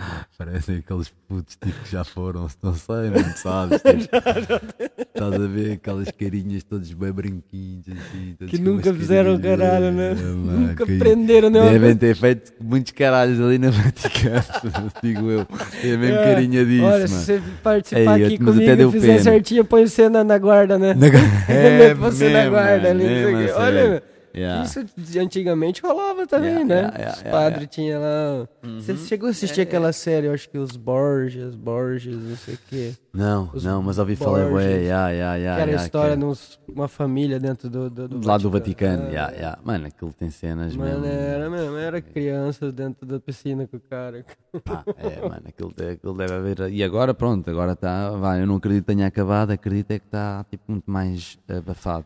[0.38, 3.80] Parecem aqueles putos tipo, que já foram, não sei, não sabes.
[3.82, 4.16] Tipo,
[5.14, 10.10] estás a ver aquelas carinhas todos bem branquinhos, assim, Que nunca fizeram carinhas, caralho, né?
[10.12, 11.98] é, mano, Nunca prenderam nenhuma Devem coisa.
[12.00, 14.44] ter feito muitos caralhos ali na Vaticano,
[15.02, 15.46] digo eu.
[15.84, 17.08] É mesmo É, carinha disso, Olha, mano.
[17.08, 19.22] se você participar Ei, aqui comigo e fizer pena.
[19.22, 20.94] certinho, põe você na, na guarda, né?
[20.94, 23.04] Na- É, você na mesmo, guarda ali.
[23.04, 23.50] mesmo quê.
[23.52, 24.02] a Olha,
[24.34, 24.64] Yeah.
[24.64, 26.74] isso antigamente rolava também, Yeah, né?
[26.82, 28.48] yeah, yeah, Os yeah, padres tinham lá.
[28.80, 32.58] Você chegou a assistir aquela série, eu acho que os Borges, Borges, não sei o
[32.68, 32.92] quê.
[33.12, 36.16] Não, Os não, mas ouvi falar, ué, yeah, yeah, yeah, que era a yeah, história
[36.16, 39.10] que- de uma família dentro do, do, do lá do Vaticano, É.
[39.10, 39.58] yeah, yeah.
[39.64, 41.06] mano, aquilo tem cenas Mano, mesmo.
[41.06, 44.24] era mesmo, era criança dentro da piscina com o cara.
[44.64, 46.72] Pá, é, mano, aquilo, aquilo deve haver.
[46.72, 48.10] E agora, pronto, agora está.
[48.10, 52.04] Vai, eu não acredito que tenha acabado, acredito é que está tipo, muito mais abafado.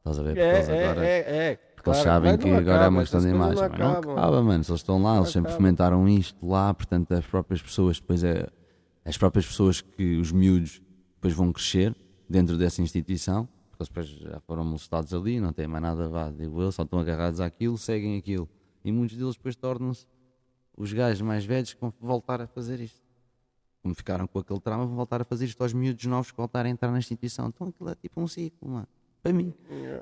[0.00, 0.28] Estás a ver?
[0.30, 1.06] Porque É, eles agora.
[1.06, 1.56] é, é, é.
[1.74, 3.68] Porque eles sabem que agora é uma questão de imagem.
[3.78, 4.64] não acaba, mano.
[4.64, 8.48] Se eles estão lá, eles sempre fomentaram isto lá, portanto, as próprias pessoas, depois é.
[9.04, 10.82] As próprias pessoas que os miúdos
[11.14, 11.96] depois vão crescer
[12.28, 16.30] dentro dessa instituição, porque eles depois já foram molestados ali, não têm mais nada, vá,
[16.30, 18.48] digo eu, só estão agarrados àquilo, seguem aquilo.
[18.84, 20.06] E muitos deles depois tornam-se
[20.76, 23.00] os gajos mais velhos que vão voltar a fazer isto.
[23.82, 26.70] Como ficaram com aquele trauma, vão voltar a fazer isto aos miúdos novos que voltarem
[26.70, 27.48] a entrar na instituição.
[27.48, 28.88] Então aquilo é tipo um ciclo, mano.
[29.22, 29.52] Para mim.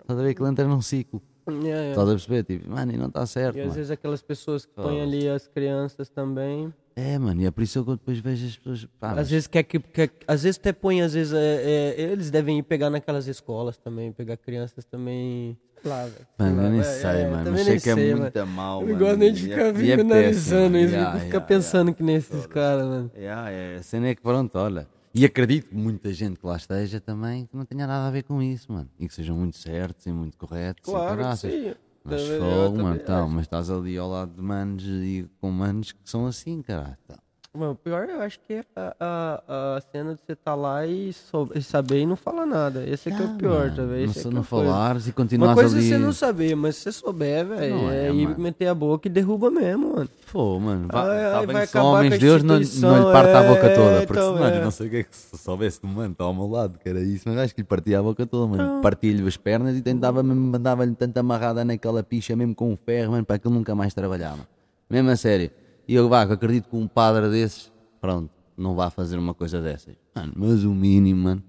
[0.00, 0.30] Estás a ver?
[0.30, 1.20] Aquilo entra num ciclo.
[1.48, 1.90] Yeah, yeah.
[1.90, 2.44] Estás a perceber?
[2.44, 3.56] Tipo, mano, e não está certo.
[3.56, 3.74] E às mano.
[3.76, 5.02] vezes aquelas pessoas que põem Oh.
[5.04, 6.72] ali as crianças também.
[6.94, 8.84] É, mano, e é por isso que eu depois vejo as pessoas.
[9.00, 12.00] Pá, mas- Às vezes quer que, quer, às vezes até põe, às vezes é, é,
[12.02, 15.56] eles devem ir pegar naquelas escolas também, pegar crianças também.
[15.84, 17.50] Lá, sei Mano, eu nem é, sei, é, mano.
[17.52, 18.22] Mas sei que é sei, mano.
[18.22, 18.98] muito mal, Eu mano.
[18.98, 21.46] não gosto nem de E é- ficar é vindo péssimo, analisando isso, yeah, ficar yeah,
[21.46, 23.10] pensando que nem esses caras, mano.
[23.16, 24.88] Yeah, é, a cena é que pronto, olha.
[25.14, 28.22] E acredito que muita gente que lá esteja também que não tenha nada a ver
[28.22, 28.88] com isso, mano.
[28.98, 30.84] E que sejam muito certos e muito corretos.
[30.84, 31.74] Claro sim.
[32.04, 35.98] Mas fogo, mano, então, mas estás ali ao lado de manos e com manos que
[36.04, 36.96] são assim, caralho.
[37.04, 37.18] Então,
[37.58, 40.86] Mano, o pior eu acho que é a, a, a cena de você tá lá
[40.86, 42.84] e, sou- e saber e não falar nada.
[42.88, 44.04] Esse é que é o pior, Mano, talvez.
[44.04, 44.64] Não, Esse é é não a coisa.
[44.70, 45.88] falares e Uma continuares coisa é ali.
[45.88, 49.08] você não saber, mas se você souber, velho, Não é, é ir meter a boca
[49.08, 50.08] e derruba mesmo, mano.
[50.30, 53.66] Pô, mano, vá, Ai, ai, tá vai homens Deus não, não lhe parte a boca
[53.66, 54.06] é, toda.
[54.06, 54.64] Porque então, senão, é.
[54.64, 56.88] não sei o que é que se soubesse do mano, está ao meu lado, que
[56.88, 58.62] era isso, mas acho que lhe partia a boca toda, mano.
[58.62, 58.80] Então.
[58.82, 63.12] Partia-lhe as pernas e tentava mesmo, mandava-lhe tanto amarrada naquela picha, mesmo com um ferro,
[63.12, 64.46] mano, para aquilo nunca mais trabalhava.
[64.88, 65.50] Mesmo a sério.
[65.88, 69.96] E eu, vá, acredito que um padre desses, pronto, não vá fazer uma coisa dessas.
[70.14, 71.42] Mano, mas o mínimo, mano,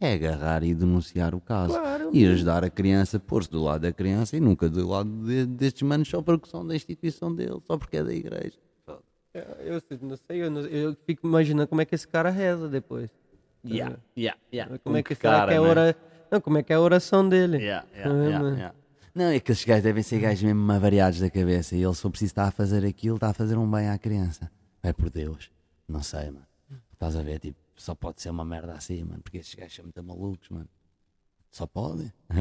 [0.00, 1.74] é agarrar e denunciar o caso.
[1.78, 5.46] Claro, e ajudar a criança, pôr-se do lado da criança e nunca do lado de-
[5.46, 8.58] destes manos só porque são da instituição dele, só porque é da igreja.
[9.32, 12.68] Eu, eu não sei, eu, não- eu fico imaginando como é que esse cara reza
[12.68, 13.08] depois.
[13.64, 14.78] Yeah, yeah, yeah.
[14.84, 15.68] Como é que, cara, que é a né?
[15.68, 15.96] ora...
[16.30, 17.58] Não, como é que é a oração dele?
[17.58, 18.74] Yeah, yeah, é, yeah, yeah.
[19.14, 21.76] Não, é que esses gajos devem ser gajos mesmo avariados da cabeça.
[21.76, 23.96] E ele, se for preciso estar a fazer aquilo, está a fazer um bem à
[23.96, 24.50] criança.
[24.82, 25.50] É por Deus.
[25.86, 26.46] Não sei, mano.
[26.92, 29.22] Estás a ver, tipo, só pode ser uma merda assim, mano.
[29.22, 30.68] Porque esses gajos são muito malucos, mano.
[31.52, 32.12] Só pode.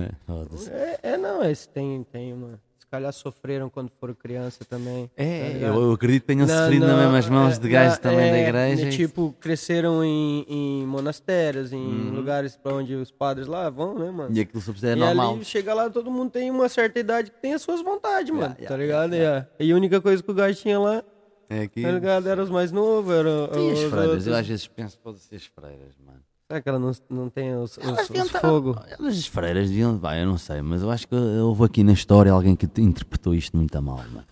[0.71, 2.59] É, é, não, esse tem, tem uma...
[2.93, 5.07] Calhar sofreram quando foram criança também.
[5.07, 5.81] tá é, ligado?
[5.81, 8.47] eu, acredito que tenham sofrido nas mesmas mãos é, de gajos não, também da é,
[8.47, 8.83] igreja.
[8.83, 12.11] né, e- tipo, cresceram em, em monastérios, em Uhum.
[12.13, 14.29] lugares pra onde os padres lá vão, né, mano?
[14.31, 15.33] E aquilo é normal.
[15.33, 18.53] ali chega lá, todo mundo tem uma certa idade que tem as suas vontades, mano.
[18.59, 19.15] yeah, tá ligado?
[19.15, 19.47] É.
[19.59, 21.03] E a única coisa que o gajo tinha lá,
[21.49, 21.81] É aqui.
[21.81, 22.29] tá ligado?
[22.29, 24.27] Era os mais novos, era E as freiras?
[24.27, 26.19] Eu às vezes penso, pode ser as freiras, mano.
[26.53, 28.77] Será que ela não, não tem os, os, os fogo?
[28.99, 29.97] As freiras deviam.
[29.97, 32.81] Vai, eu não sei, mas eu acho que houve aqui na história alguém que te-
[32.81, 34.23] interpretou isto muito a mal, mano.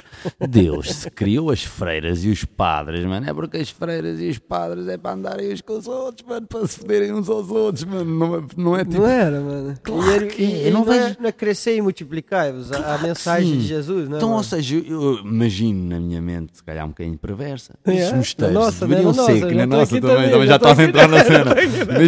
[0.47, 3.27] Deus se criou as freiras e os padres, mano.
[3.27, 6.45] É porque as freiras e os padres é para andarem uns com os outros, mano,
[6.45, 8.05] para se foderem uns aos outros, mano.
[8.05, 8.97] Não é, não é tipo.
[9.01, 9.73] Não era, mano.
[9.81, 12.45] Claro e e, é, eu não não, vejo- é, não é crescer e multiplicar
[12.75, 13.57] a, a mensagem sim.
[13.57, 14.17] de Jesus, né?
[14.17, 14.37] Então, mano?
[14.37, 18.11] ou seja, eu eu imagino na minha mente, se calhar um bocadinho perversa, É, os
[18.11, 18.95] na mosteiros nossa, né?
[18.95, 20.55] deveriam Na ser, nossa, que já na tô nossa aqui também, também, também já já
[20.57, 21.55] estás a entrar na cena.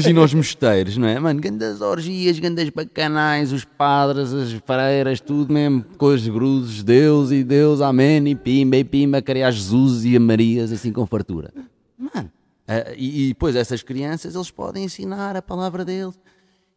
[0.05, 1.19] Imagina os mosteiros, não é?
[1.19, 7.31] Mano, grandes orgias, grandes bacanais, os padres, as freiras, tudo mesmo, com as cruzes, Deus
[7.31, 11.51] e Deus, amém, e pimba, e pimba, criar Jesus e a Marias assim com fartura.
[11.97, 12.31] Mano,
[12.67, 16.19] eh, e, e depois essas crianças, eles podem ensinar a palavra deles.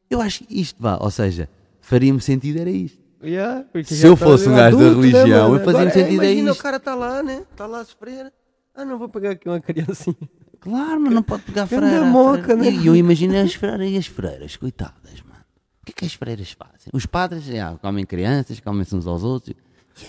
[0.09, 1.49] Eu acho que isto vá, ou seja,
[1.81, 3.05] faria-me sentido era isto.
[3.25, 5.61] Yeah, Se eu tá fosse um gajo da né, religião, mano?
[5.61, 6.61] eu fazia-me é, sentido a Imagina isto.
[6.61, 7.43] o cara tá lá, né?
[7.57, 8.31] Tá lá as freiras.
[8.75, 10.15] Ah, não, vou pegar aqui uma criancinha.
[10.61, 12.05] Claro, mas não pode pegar freira.
[12.05, 12.71] moca, né?
[12.71, 15.41] E eu imagino as freiras e as freiras, coitadas, mano.
[15.83, 16.91] O que é que as freiras fazem?
[16.93, 19.55] Os padres, já, comem crianças, comem-se uns aos outros.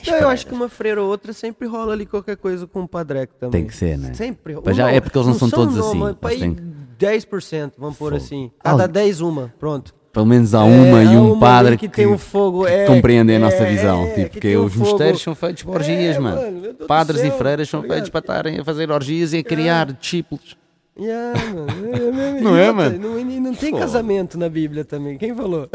[0.06, 2.88] Não, eu acho que uma freira ou outra sempre rola ali qualquer coisa com o
[2.88, 3.62] padreco também.
[3.62, 4.14] Tem que ser, né?
[4.14, 4.58] Sempre.
[4.66, 7.74] Mas já é porque eles não são todos assim, Mas para eles aí têm- 10%,
[7.78, 8.52] vamos pôr assim.
[8.62, 9.95] Cada Ah, 10 uma, pronto.
[10.18, 12.88] Pelo menos há uma É, e um padre que, que tem um fogo, que é,
[12.88, 14.03] compreendem a nossa é, visão.
[14.03, 14.89] é, tipo, que um os fogo.
[14.89, 16.41] mosteiros são feitos para orgias, É, mano.
[16.41, 19.91] mano, do Padres e freiras são feitos para estarem a fazer orgias e a criar
[19.93, 20.57] discípulos.
[20.99, 21.68] Yeah, mano.
[21.93, 22.41] É.
[22.41, 22.97] Não é, mano?
[22.97, 25.20] Não, não tem casamento na Bíblia também.
[25.20, 25.70] Quem falou?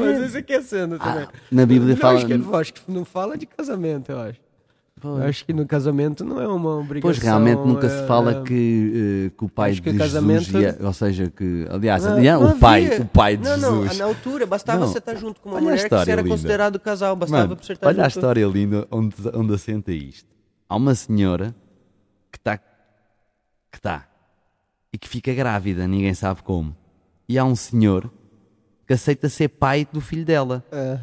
[0.00, 1.24] Mas isso aqui é sendo também.
[1.24, 2.18] Ah, na Bíblia Não, fala.
[2.18, 4.38] Acho que, acho que não fala de casamento, eu acho.
[5.04, 7.02] Eu acho que no casamento não é uma obrigação.
[7.02, 8.42] Pois realmente nunca se é, fala é.
[8.42, 12.40] que, eh, que o pai de casamento- Jesus, ia- ou seja, que aliás, Não, aliás,
[12.40, 13.02] não o pai, havia.
[13.02, 13.90] o pai de não, Jesus.
[13.90, 14.88] Não, na altura, bastava Não.
[14.88, 16.34] você estar junto com uma Olha a mulher que era linda.
[16.34, 18.18] considerado casal, bastava Mano, você estar olha a junto.
[18.18, 20.28] história linda onde, onde assenta isto.
[20.68, 21.54] Há uma senhora
[22.32, 24.08] que está que está
[24.92, 26.74] e que fica grávida, ninguém sabe como.
[27.28, 28.10] E há um senhor
[28.86, 30.64] que aceita ser pai do filho dela.
[30.72, 30.98] É.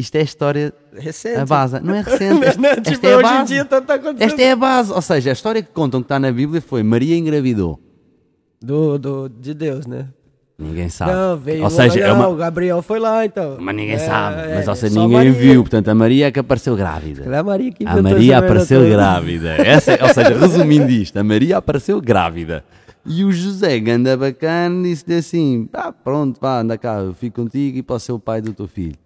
[0.00, 1.38] Isto é a história Recente.
[1.38, 1.80] a base.
[1.80, 2.44] Não é recente.
[2.44, 3.54] Esta, Não, esta tipo, é a hoje em base.
[3.54, 4.22] dia tá, tá acontecendo.
[4.22, 4.92] Esta é a base.
[4.92, 7.78] Ou seja, a história que contam que está na Bíblia foi Maria engravidou.
[8.62, 10.06] Do, do, de Deus, né?
[10.58, 11.12] Ninguém sabe.
[11.12, 11.64] Não, veio.
[11.64, 13.56] ou seja, é não, uma, o Gabriel foi lá, então.
[13.58, 14.36] Mas ninguém É, sabe.
[14.54, 15.32] Mas é, ou seja, ninguém Maria.
[15.32, 15.62] viu.
[15.62, 17.24] Portanto, a Maria é que apareceu grávida.
[17.34, 19.52] É a Maria que A Maria apareceu grávida.
[19.56, 22.62] Essa, ou seja, resumindo isto, a Maria apareceu grávida.
[23.06, 27.78] E o José, ganda bacana, disse-lhe assim: ah, pronto, vá, anda cá, eu fico contigo
[27.78, 28.96] e posso ser o pai do teu filho.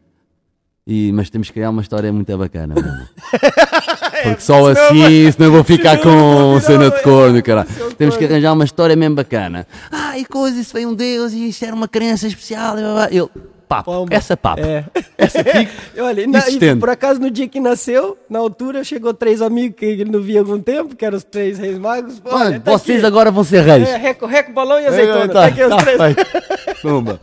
[0.87, 3.09] E, mas temos que criar uma história muito bacana, mesmo.
[4.23, 7.69] Porque só assim, senão eu vou ficar com cena de um- corno, caralho.
[7.71, 9.67] seu Temos que arranjar uma história mesmo bacana.
[9.91, 12.77] Ah, e coisa, isso foi um Deus e isto era uma criança especial.
[13.11, 13.17] E.
[13.17, 13.29] Ele,
[13.67, 14.15] papo, Pomba.
[14.15, 14.61] essa papo.
[14.61, 14.85] É.
[15.17, 15.71] Essa fica.
[16.03, 19.79] Olha, e na- e por acaso no dia que nasceu, na altura, chegou três amigos
[19.79, 22.21] que ele não via há algum tempo, que eram os três reis magos.
[22.27, 23.07] Olha, Mano, tá vocês aqui.
[23.07, 23.89] agora vão ser reis.
[23.89, 25.29] É, reco, reco, balão e azeitona.
[25.29, 25.99] Tá, Tá, aqui os tá três.
[25.99, 26.83] feito.
[26.83, 27.21] Pumba.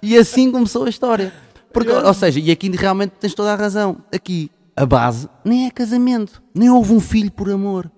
[0.00, 1.30] E assim começou a história.
[1.72, 3.98] Porque, ou seja, e aqui realmente tens toda a razão.
[4.14, 6.42] Aqui, a base nem é casamento.
[6.54, 7.90] Nem houve um filho por amor.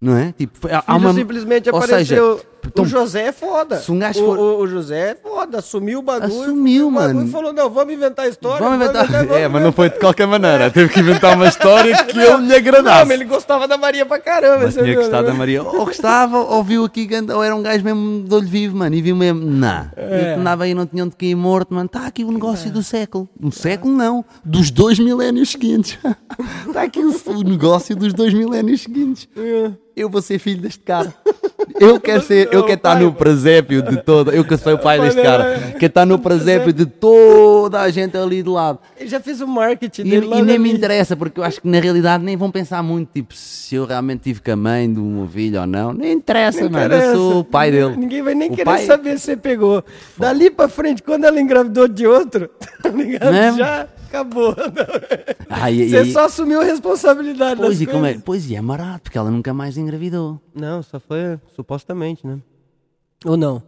[0.00, 0.32] Não é?
[0.32, 2.36] Tipo, foi- há uma, simplesmente ou apareceu.
[2.38, 3.76] Seja, então, o José é foda.
[3.78, 6.42] se um gajo o, for- o, o José é foda, assumiu o bagulho.
[6.42, 7.28] Assumiu, o bagulho mano.
[7.28, 8.58] E falou, não, vamos inventar a história.
[8.58, 9.06] Vamos inventar.
[9.06, 9.72] vamos É, mas não inventar.
[9.72, 10.70] foi de qualquer maneira.
[10.70, 13.06] Teve que inventar uma história que ele lhe Não, agradasse.
[13.06, 14.64] mas ele gostava da Maria pra caramba.
[14.64, 15.62] Mas você tinha gostado da Maria.
[15.62, 19.02] Ou gostava, ou viu aqui, ou era um gajo mesmo de olho vivo, mano, e
[19.02, 19.88] viu mesmo, não.
[19.96, 20.34] É.
[20.36, 21.86] E andava aí, não tinham de cair morto, mano.
[21.86, 23.28] Está aqui o negócio do século.
[23.38, 25.98] Do século não, dos dois milénios seguintes.
[26.66, 29.28] Está aqui o, o negócio dos dois milénios seguintes.
[29.36, 29.70] É.
[29.98, 31.12] Eu vou ser filho deste cara.
[31.80, 34.30] Eu quero ser, eu quero estar no presépio de toda.
[34.32, 35.58] Eu que sou o pai deste cara.
[35.72, 38.78] Quero estar no presépio de toda a gente ali do lado.
[38.98, 41.60] Ele já fez o marketing E, dele e logo nem me interessa, porque eu acho
[41.60, 44.92] que na realidade nem vão pensar muito, tipo, se eu realmente tive com a mãe
[44.92, 45.92] do meu filho ou não.
[45.92, 46.86] Nem interessa, Não mano.
[46.86, 47.06] interessa.
[47.12, 47.96] Eu sou o pai dele.
[47.96, 49.84] Ninguém vai nem O querer pai- saber se você pegou.
[50.16, 52.48] Dali pra frente, quando ela engravidou de outro,
[52.82, 53.32] tá ligado?
[53.32, 53.54] Né?
[53.58, 54.54] Já acabou.
[55.50, 58.18] Ah, e- Você e- só assumiu a responsabilidade Pois, e como é?
[58.18, 60.38] Pois, e é barato, porque ela nunca mais engravidou.
[60.54, 62.38] Não, só foi supostamente, né?
[63.24, 63.62] Ou não?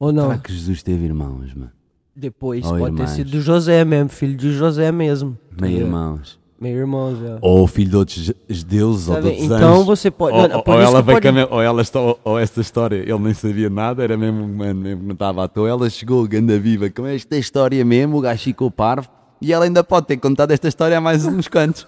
[0.00, 0.24] Ou não?
[0.28, 1.70] Será que Jesus teve irmãos, mano?
[2.14, 3.10] Depois Ou pode irmãs.
[3.10, 5.38] ter sido do José mesmo, filho de José mesmo.
[5.60, 5.80] Meio É.
[5.82, 6.38] irmãos.
[6.60, 7.38] Meio irmãos, é.
[7.40, 8.34] Ou filho de outros
[8.64, 9.86] deuses ou Tá de outros Então anjos.
[9.86, 12.36] você pode- Ou, não, ou- ou ela pode- com a me- ou ela só, ou
[12.38, 15.68] esta história, ele nem sabia nada, era mesmo, mano, mesmo que não estava à toa.
[15.68, 19.08] Ela chegou, ganda viva, com esta história mesmo, o gajo ficou parvo.
[19.40, 21.86] E ela ainda pode ter contado esta história a mais uns quantos.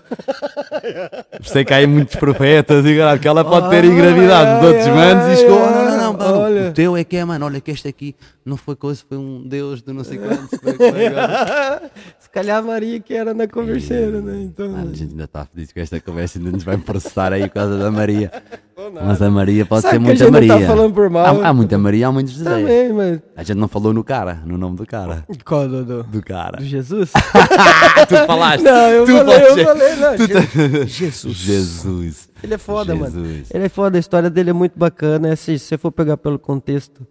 [1.43, 5.33] Sei que há aí muitos profetas e que ela pode ter engravidado de outros manos
[5.33, 5.59] e chegou.
[5.65, 7.47] ai, Não, não, não, mano, olha." o teu é que é, mano.
[7.47, 8.15] Olha que este aqui
[8.47, 10.61] não foi coisa, foi um deus de não sei quantos.
[12.33, 14.43] foi- foi agora." Se calhar a Maria que era na converseira, né?
[14.43, 14.69] Então.
[14.71, 17.55] Mano, a gente ainda está feliz com esta conversa, ainda nos vai processar aí por
[17.55, 18.31] causa da Maria.
[19.05, 20.67] Mas a Maria pode Sabe ser muita gente não tá Maria.
[20.67, 21.43] falando por mal.
[21.43, 22.49] Há, há muita Maria, há muitos José.
[22.49, 23.21] Também, mas.
[23.37, 25.23] A gente não falou no cara, no nome do cara.
[25.45, 26.57] Qual do, do, Do cara.
[26.57, 27.11] do Jesus?
[27.15, 28.63] Ah, tu falaste.
[28.63, 29.65] Não, eu tu falei, eu falaste.
[29.65, 30.17] falei, não.
[30.17, 31.37] Tu tá- Jesus.
[31.37, 32.29] Jesus.
[32.43, 33.23] Ele é foda, mano.
[33.27, 33.51] Jesus.
[33.53, 35.37] Ele é foda, a história dele é muito bacana.
[35.37, 37.07] Se você for pegar pelo contexto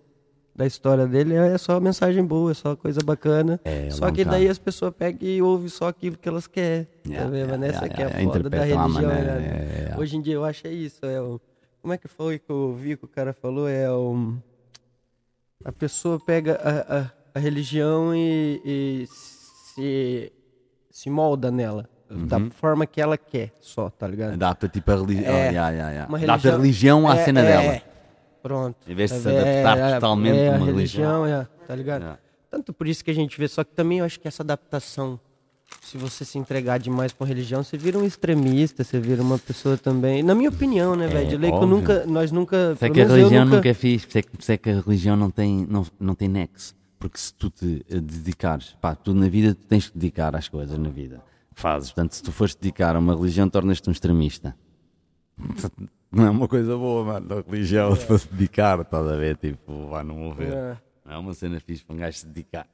[0.59, 3.61] da história dele, é só mensagem boa, é só coisa bacana.
[3.63, 6.85] É, só que daí as pessoas pegam e ouvem só aquilo que elas querem.
[7.07, 7.47] Yeah, tá vendo?
[7.47, 9.09] yeah, essa yeah, que é a yeah, foda da religião.
[9.09, 9.87] né?
[9.87, 9.97] é, é, é.
[9.97, 11.05] Hoje em dia eu acho é isso.
[11.05, 11.39] É o...
[11.81, 13.69] Como é que foi que eu vi que o cara falou?
[13.69, 14.33] É o...
[15.63, 20.29] A pessoa pega a, a, a religião e, e se,
[20.91, 21.87] se molda nela.
[22.09, 22.49] Da Uhum.
[22.49, 24.33] forma que ela quer, só, tá ligado?
[24.33, 25.31] Adapta tipo a religião.
[25.31, 26.23] É, Oh, yeah, yeah, yeah.
[26.23, 27.81] Adapta a religião à é, cena é, dela.
[28.49, 28.77] Pronto.
[28.87, 32.03] Em vez de Tá se adaptar É, totalmente é, a uma religião, é, tá ligado?
[32.03, 32.17] É.
[32.49, 35.19] Tanto por isso que a gente vê, só que também eu acho que essa adaptação,
[35.83, 39.77] se você se entregar demais com religião, você vira um extremista, você vira uma pessoa
[39.77, 40.23] também.
[40.23, 41.29] Na minha opinião, né, velho?
[41.29, 42.75] De lei que nunca, nós nunca.
[42.77, 45.29] Sei que a religião nunca- nunca é fixe, é que- é que a religião não
[45.29, 46.73] tem, não, não tem nexo.
[46.97, 50.49] Porque se tu te eh, dedicares, pá, tu na vida tu tens que dedicar às
[50.49, 51.21] coisas na vida
[51.53, 51.91] fazes.
[51.91, 54.55] Portanto, se tu fores dedicar a uma religião, tornas-te um extremista.
[56.11, 57.27] Não é uma coisa boa, mano.
[57.37, 59.37] A religião, se fosse dedicar, estás a ver?
[59.37, 60.53] Tipo, vai não morrer.
[60.53, 60.77] É.
[61.05, 62.67] Não é uma cena fixe para um gajo se dedicar.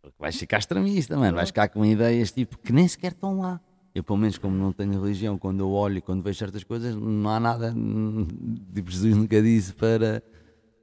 [0.00, 1.36] Porque vais ficar extremista, mano.
[1.36, 3.60] Vais ficar com ideias tipo que nem sequer estão lá.
[3.94, 6.96] Eu, pelo menos, como não tenho religião, quando eu olho e quando vejo certas coisas,
[6.96, 7.72] não há nada.
[8.74, 10.20] Tipo, Jesus nunca disse para,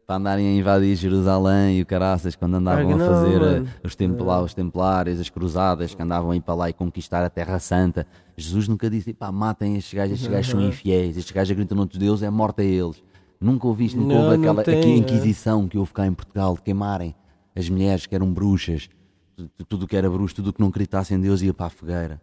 [0.08, 3.70] para andarem a invadir Jerusalém e o caraças, quando andavam a fazer eh, mano.
[3.84, 7.30] os, templa, os templários, as cruzadas, que andavam a ir para lá e conquistar a
[7.30, 8.08] Terra Santa.
[8.44, 12.00] Jesus nunca disse, pá, matem estes gajos, estes gajos são infiéis, estes gajos acreditam noutros
[12.00, 13.04] deuses, é morte a eles.
[13.39, 14.98] Nunca ouvi isto, nunca Não, houve aquela tem, aqui, é.
[14.98, 17.16] Inquisição que houve cá em Portugal, de queimarem
[17.56, 18.88] as mulheres que eram bruxas,
[19.36, 21.70] tu- tudo que era bruxo, tudo o que não acreditasse em Deus ia para a
[21.70, 22.22] fogueira.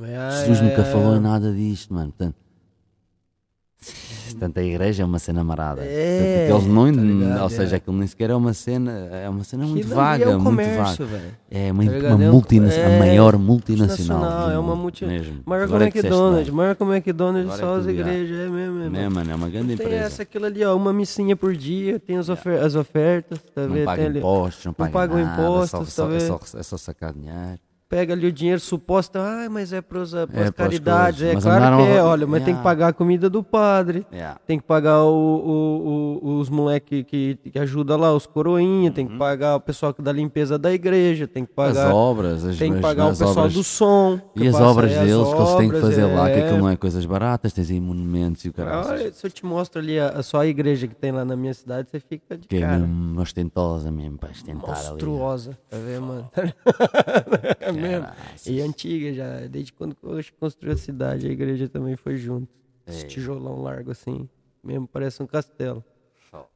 [0.00, 2.08] É, Jesus é, nunca é, falou em nada disto, mano.
[2.08, 2.36] Portanto,
[4.30, 5.82] portanto, a igreja é uma cena marada.
[5.84, 7.76] É, Portanto, eles não, tá ligado, ou seja, é.
[7.76, 10.30] aquilo nem sequer é uma cena, é uma cena muito Aquilo ali vaga, é o
[10.32, 11.18] muito comércio, vaga.
[11.18, 11.34] velho.
[11.50, 12.22] É uma, Tá uma ligado?
[12.22, 14.18] É um- multina- é a maior multinacional.
[14.18, 15.04] Multinacional, é uma mundo, multi...
[15.06, 15.40] mesmo.
[15.44, 17.86] Maior que o Agora é que disseste McDonald's, maior que o McDonald's, só é as
[17.86, 19.30] igrejas, é mesmo, é É, mesmo.
[19.30, 20.04] é uma grande Tem empresa.
[20.04, 23.74] essa, aquilo ali, ó, uma missinha por dia, tem as, ofer- as ofertas, tá Não
[23.74, 23.84] vendo?
[23.84, 26.26] paga Tem ali- impostos, não paga pagam nada, impostos, só, tá só, é, vendo?
[26.46, 27.58] só, é só sacar dinheiro.
[27.92, 31.20] Pega ali o dinheiro suposto, ah, mas é para as É, caridades.
[31.20, 32.62] É Mas claro que é, olha, mas tem que Yeah.
[32.62, 34.06] pagar a comida do padre.
[34.10, 34.40] Yeah.
[34.46, 39.06] Tem que pagar o, o- o- os moleques que, que ajuda lá, os coroinhas, tem
[39.06, 41.82] que pagar o pessoal que dá limpeza da igreja, tem que pagar.
[41.84, 41.88] Uhum.
[41.90, 44.18] As obras, as, tem que pagar o pessoal obras, do som.
[44.34, 46.44] que E as obras aí, as deles que eles têm que fazer lá, que é.
[46.46, 48.88] aquilo não é coisas baratas, tens aí monumentos e o caralho.
[48.88, 51.36] Olha, se eu te mostro ali a, a- só a igreja que tem lá na
[51.36, 52.78] minha cidade, você fica de Que é cara.
[52.78, 54.88] mesmo ostentosa mesmo, para ostentar ali.
[54.88, 56.30] Monstruosa, tá vendo, mano?
[57.86, 58.06] é mesmo.
[58.46, 59.96] E antiga já, desde quando
[60.38, 62.48] construiu a cidade, a igreja também foi junto.
[62.86, 62.90] É.
[62.90, 64.28] Esse tijolão largo assim,
[64.62, 65.84] mesmo parece um castelo.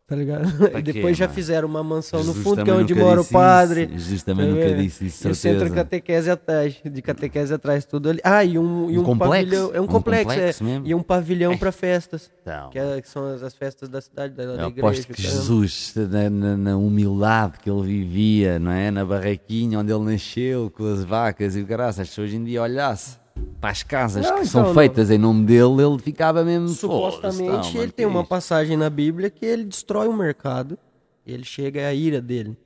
[0.08, 0.56] Tá ligado?
[0.70, 1.34] Pra e depois já mano?
[1.34, 3.86] fizeram uma mansão no Jesus fundo, que é onde mora o padre.
[3.86, 3.92] isso.
[3.98, 8.10] Jesus também Tá nunca disse isso, E o centro catequese atrás, de catequese atrás, tudo
[8.10, 8.20] ali.
[8.22, 9.32] Ah, e um, e Um um, complexo?
[9.34, 9.70] pavilhão.
[9.74, 10.80] É um Um complexo, complexo é.
[10.84, 12.30] E um pavilhão pra festas.
[12.40, 14.86] Então, Que, é- que são as, as festas da cidade, da, da eu igreja.
[14.86, 15.40] aposto que caramba.
[15.40, 18.92] Jesus, na, na- na humildade que ele vivia, não é?
[18.92, 22.62] Na barraquinha onde ele nasceu, com as vacas e o graças, se hoje em dia
[22.62, 23.18] olhasse
[23.60, 24.74] para as casas Não, que então, são não.
[24.74, 28.76] feitas em nome dele, ele ficava mesmo Supostamente "Foda-se, não, ele tem uma isto?" passagem
[28.76, 30.78] na Bíblia que ele destrói o mercado.
[31.26, 32.56] Ele chega a ira dele.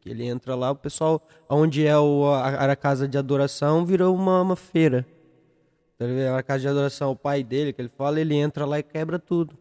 [0.00, 1.20] Que ele entra lá, o pessoal,
[1.50, 5.04] onde é o, a, a casa de adoração, virou uma, uma feira.
[5.98, 6.06] Tá?
[6.38, 9.18] A casa de adoração, o pai dele, que ele fala, ele entra lá e quebra
[9.18, 9.54] tudo.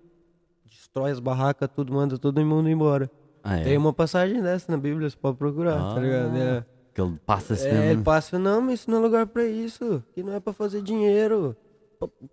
[0.69, 3.09] Destrói as barracas, tudo, manda todo mundo embora.
[3.43, 3.63] Ah, é?
[3.63, 6.37] Tem uma passagem dessa na Bíblia, você pode procurar, tá Ah, ligado?
[6.37, 6.65] É.
[6.95, 10.01] Que ele passa-se É, ele passa, não, mas isso não é lugar pra isso.
[10.13, 11.55] Que não é pra fazer dinheiro.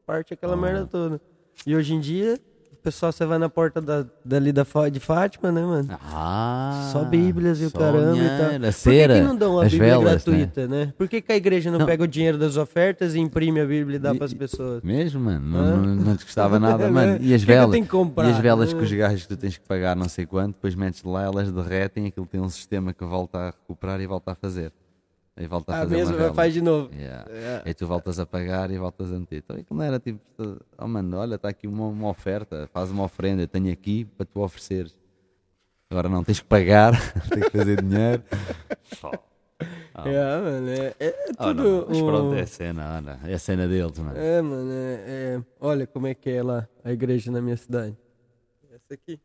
[0.07, 1.21] Parte aquela merda toda.
[1.67, 2.39] E hoje em dia,
[2.83, 5.89] pessoal, você vai na porta da, dali da, de Fátima, né, mano?
[6.03, 8.51] Ah, Só Bíblias e o caramba e tal.
[8.51, 10.11] Por que, cera, que não dão a as Bíblia velas, né?
[10.37, 10.93] gratuita, né?
[10.99, 11.87] Por que, que a igreja não, Não.
[11.87, 14.83] pega o dinheiro das ofertas e imprime a Bíblia e dá E- pras pessoas?
[14.83, 17.19] Mesmo, mano, não, não, não te gostava nada, mano.
[17.21, 17.77] E as que que velas?
[17.81, 18.29] que comprar?
[18.29, 18.77] E as velas Hã?
[18.79, 21.51] que os gajos que tu tens que pagar não sei quanto, depois metes lá, elas
[21.53, 24.73] derretem, aquilo tem um sistema que volta a recuperar e volta a fazer.
[25.35, 26.35] Aí volta a Ah, fazer mesmo, uma vai vela.
[26.35, 26.95] faz de novo.
[26.95, 27.31] Yeah.
[27.31, 27.63] É.
[27.65, 29.39] Aí tu voltas a pagar e voltas a meter.
[29.39, 30.21] Então aquilo não era tipo,
[30.79, 34.27] oh mano, olha, está aqui uma, uma oferta, faz uma oferenda, eu tenho aqui para
[34.27, 34.95] tu ofereceres.
[35.91, 36.93] Agora não, tens que pagar,
[37.31, 38.23] tens que fazer dinheiro.
[39.95, 40.09] Ah.
[40.09, 41.63] É, mano, é, é Oh, tudo...
[41.63, 44.19] não, mas pronto, é a cena, olha, é a cena deles, mano.
[44.19, 47.97] É, mano, é, é- Olha como é que é lá a igreja na minha cidade.
[48.73, 49.21] Essa aqui.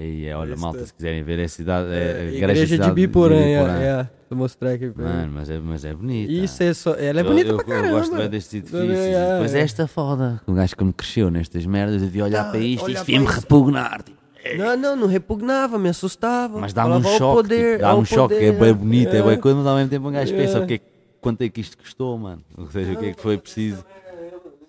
[0.00, 2.92] E é, olha, malta, se quiserem ver a cidade, é, a É, igreja, igreja de
[2.92, 3.78] Biporã, é, Biporã.
[3.80, 4.10] é.
[4.30, 6.30] Vou mostrar aqui pra Mano, mas é, mas é bonita.
[6.32, 6.94] Isso é só.
[6.94, 7.98] Ela é Eu- bonita eu, pra eu caramba.
[7.98, 8.90] gosto bem destes edifícios.
[8.90, 9.60] É, Mas é.
[9.60, 10.40] esta foda.
[10.46, 13.12] O gajo como cresceu nestas merdas, eu devia olhar Não, para isto e isto para
[13.14, 14.02] ia-me repugnar.
[14.02, 14.18] tipo.
[14.56, 16.60] Não, não, não repugnava, me assustava.
[16.60, 17.42] Mas dá-me um choque.
[17.42, 19.22] poder, tipo, dá-me ó, um choque, é poder, bem bonito, é é.
[19.22, 20.36] bem coisa, mas ao mesmo tempo um gajo É.
[20.36, 20.84] pensa o que é, que-
[21.20, 22.42] quanto é que isto custou, mano.
[22.56, 23.84] Ou seja, o que é que foi preciso.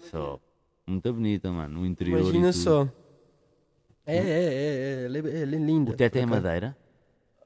[0.09, 0.39] Só.
[0.87, 1.81] Muito bonita, mano.
[1.81, 2.19] O interior.
[2.21, 2.87] Imagina só.
[4.09, 5.91] É, é, é, é, ela é, ela é linda.
[5.91, 6.41] O teto é acaso.
[6.41, 6.77] madeira?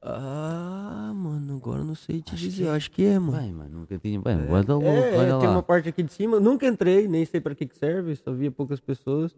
[0.06, 2.68] Ah, mano, agora não sei te dizer.
[2.70, 3.38] Acho que é, mano.
[3.42, 4.20] Bem, mano, nunca tinha.
[4.20, 5.52] Bem, guarda louco, É, olha tem lá.
[5.52, 6.40] uma parte aqui de cima.
[6.40, 8.16] Nunca entrei, nem sei pra que, que serve.
[8.18, 9.34] Só via poucas pessoas.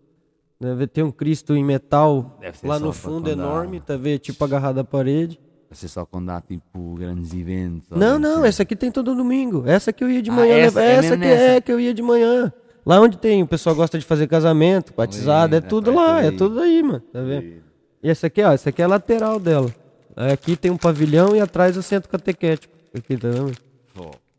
[0.59, 3.79] Deve ter um Cristo em metal lá no fundo, quando dá- enorme.
[3.79, 4.19] Tá vendo?
[4.19, 5.39] Tipo agarrado à parede.
[5.69, 7.91] Vai ser só quando há tipo grandes eventos.
[7.91, 8.21] ou Não, assim.
[8.21, 9.63] não, essa aqui tem todo domingo.
[9.67, 10.55] Essa que eu ia de Ah, manhã.
[10.55, 11.43] essa, leva- é essa mesmo que nessa?
[11.43, 12.51] é que eu ia de manhã.
[12.85, 16.23] Lá onde tem, o pessoal gosta de fazer casamento, batizado, é é, tudo tá, lá,
[16.23, 16.37] é aí.
[16.37, 16.99] tudo aí, mano.
[16.99, 17.63] Tá vendo?
[18.03, 19.73] E essa aqui, ó, essa aqui é a lateral dela.
[20.15, 22.73] Aqui tem um pavilhão e atrás o centro catequético.
[22.95, 23.51] Aqui, tá vendo?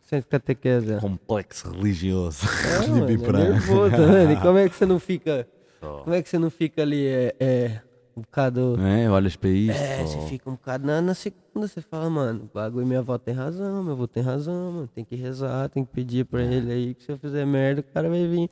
[0.02, 0.92] Centro catequese.
[0.92, 1.00] é.
[1.00, 2.46] Complexo religioso.
[2.64, 4.32] É, mano, é nervoso, tá vendo?
[4.32, 5.48] E como é que você não fica.
[5.80, 7.80] Como é que você não fica ali, é, é
[8.16, 8.76] um bocado.
[8.80, 9.78] É, olhas para isto.
[9.78, 10.86] É, você fica um bocado.
[10.86, 14.22] Na, na segunda você fala, mano, o bagulho, minha avó tem razão, meu avô tem
[14.22, 14.88] razão, mano.
[14.94, 17.84] Tem que rezar, tem que pedir pra ele aí que se eu fizer merda, o
[17.94, 18.48] cara vai vir.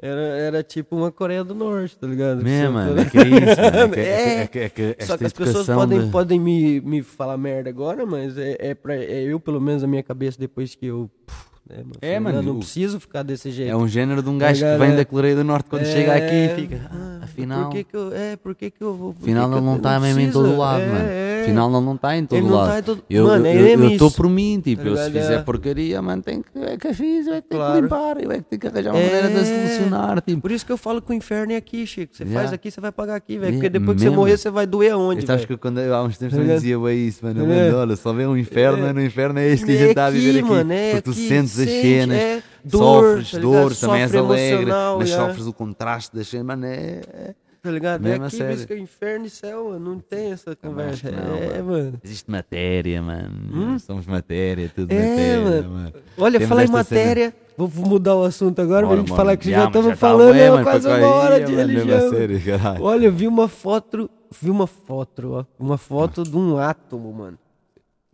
[0.00, 2.46] Era, era tipo uma Coreia do Norte, tá ligado?
[2.46, 3.76] Eu- mano, é que é isso, mano.
[3.84, 4.46] É que, é, É.
[4.48, 7.70] que- é que- é Só que as pessoas podem, de- podem me, me falar merda
[7.70, 11.08] agora, mas é, é, pra, é eu, pelo menos, a minha cabeça, depois que eu.
[11.26, 13.70] puf, né, mano, É, mano, Não, preciso ficar desse jeito.
[13.70, 14.96] É um género de um gajo que vem é.
[14.96, 16.80] da Coreia do Norte quando chega aqui É, e fica.
[16.92, 19.10] "Ah, afinal, Por que que eu, é, por que que eu vou...
[19.20, 21.04] afinal que que ele eu- não está mesmo em todo lado, É, mano.
[21.08, 21.30] é.
[21.44, 22.68] Afinal ele não está em todo lado.
[22.70, 24.16] tá em todo- Eu Mano, é eu- eu estou isso.
[24.16, 25.42] por mim, tipo, Tá eu se fizer É.
[25.42, 27.74] porcaria, mano, tem que, é que fiz, vai ter Claro.
[27.74, 29.44] que limpar, eu é que tenho que arranjar uma maneira de É.
[29.44, 30.40] solucionar, tipo.
[30.40, 32.14] Por isso que eu falo que o inferno é aqui, Chico.
[32.16, 32.40] Você Yeah.
[32.42, 33.54] faz aqui, você vai pagar aqui, velho.
[33.54, 35.46] Porque depois que você morrer, você vai doer aonde, velho?
[35.46, 36.80] que quando eu, há uns tempos Tá também ligado?
[36.82, 37.52] dizia isso, mano.
[37.52, 37.74] É.
[37.74, 38.92] olha, só vê um inferno, É.
[38.94, 41.10] no inferno é este que a É gente está a viver aqui, é porque tu
[41.10, 41.28] aqui,
[41.58, 45.28] as cenas, é dor, sofres tá dor, também és alegre, mas yeah.
[45.28, 47.00] sofres o contraste das cenas, mano, é.
[47.12, 47.34] é-
[47.64, 48.02] Tá ligado?
[48.02, 48.66] Mesmo é a aqui, sério.
[48.66, 49.92] que é inferno e céu, mano.
[49.92, 51.10] Não tem essa conversa.
[51.10, 51.64] não, é, mano.
[51.64, 52.00] mano.
[52.04, 53.80] Existe matéria, mano.
[53.80, 54.98] Somos matéria, tudo Hum?
[54.98, 55.70] É, matéria, mano.
[55.70, 55.92] mano.
[56.18, 57.34] Olha, Temos falar em esta cena- matéria.
[57.56, 59.16] Vou, mudar o assunto agora pra Bora, gente bora.
[59.16, 62.10] falar que já mas estamos tá falando há mano, quase uma hora de a religião.
[62.10, 62.40] sério.
[62.80, 64.10] Olha, eu vi uma foto,
[64.42, 67.38] vi uma foto, ó, uma foto de um átomo, mano.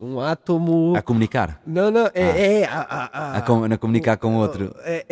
[0.03, 0.95] Um átomo.
[0.97, 1.61] A comunicar.
[1.67, 4.75] Não, não, é, é a, a, a- A, com, comunicar com outro.
[4.83, 5.05] é,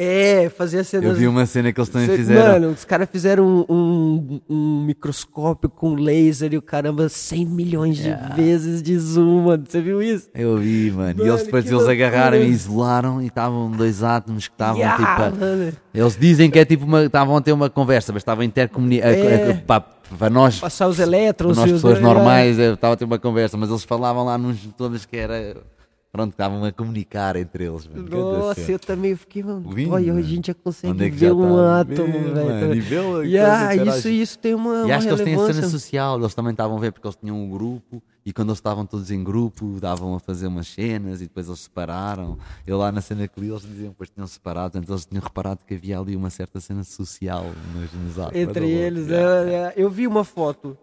[0.45, 1.11] é, fazer cenas.
[1.11, 2.53] Eu vi uma cena que eles também Cê- fizeram.
[2.53, 7.99] Mano, os caras fizeram um, um, um microscópio com laser e o caramba, 100 milhões
[7.99, 9.65] de vezes de zoom, mano.
[9.69, 10.31] Você viu isso?
[10.35, 11.11] Eu vi, mano.
[11.11, 11.93] e Mano, eles depois eles loucura.
[12.07, 15.23] agarraram e isolaram e estavam dois átomos que estavam Yeah, tipo.
[15.23, 15.73] a- mano.
[15.99, 17.05] Eles dizem que é tipo uma.
[17.05, 19.17] Estavam a ter uma conversa, mas estavam intercomunicados.
[19.19, 19.55] É.
[19.67, 19.81] Para,
[20.19, 21.57] para nós, Passar os elétrons.
[21.57, 24.59] para nós pessoas normais, eh, estava a ter uma conversa, mas eles falavam lá nos
[24.77, 25.57] todos que era.
[26.11, 27.87] Pronto, estavam a comunicar entre eles.
[27.87, 28.09] mano.
[28.09, 29.71] Nossa, eu também fiquei, mano.
[29.71, 31.81] Lindo, olha, a gente já consegue é ver um tá?
[31.81, 32.35] átomo, velho.
[32.47, 33.99] mano, e vê lá E quando ah, interage.
[33.99, 35.69] isso, isso tem uma, E uma acho que eles têm a cena relevância.
[35.79, 38.85] social, eles também estavam a ver porque eles tinham um grupo e quando eles estavam
[38.85, 42.39] todos em grupo davam a fazer umas cenas e depois eles separaram.
[42.67, 45.23] Eu lá na cena que li eles diziam que depois tinham separado, então eles tinham
[45.23, 48.39] reparado que havia ali uma certa cena social nos, nos atos.
[48.39, 49.51] Entre eles, yeah.
[49.51, 50.77] é, é, eu vi uma foto,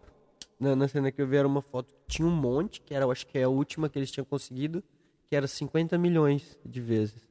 [0.60, 3.12] na, na cena que eu vi era uma foto, tinha um monte, que era, eu
[3.12, 4.84] acho que é a última que eles tinham conseguido,
[5.30, 7.22] que era 50 milhões de vezes.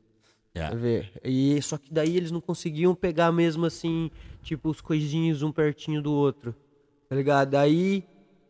[0.57, 0.77] Yeah.
[0.77, 1.11] Ver?
[1.25, 4.13] E só que daí eles não conseguiam pegar mesmo assim,
[4.45, 6.55] tipo, os coisinhos um pertinho do outro.
[7.09, 7.57] Tá ligado?
[7.57, 8.05] Aí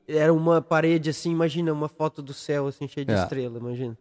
[0.07, 3.23] era uma parede assim, imagina, uma foto do céu assim, cheia de É.
[3.23, 3.97] estrela, imagina.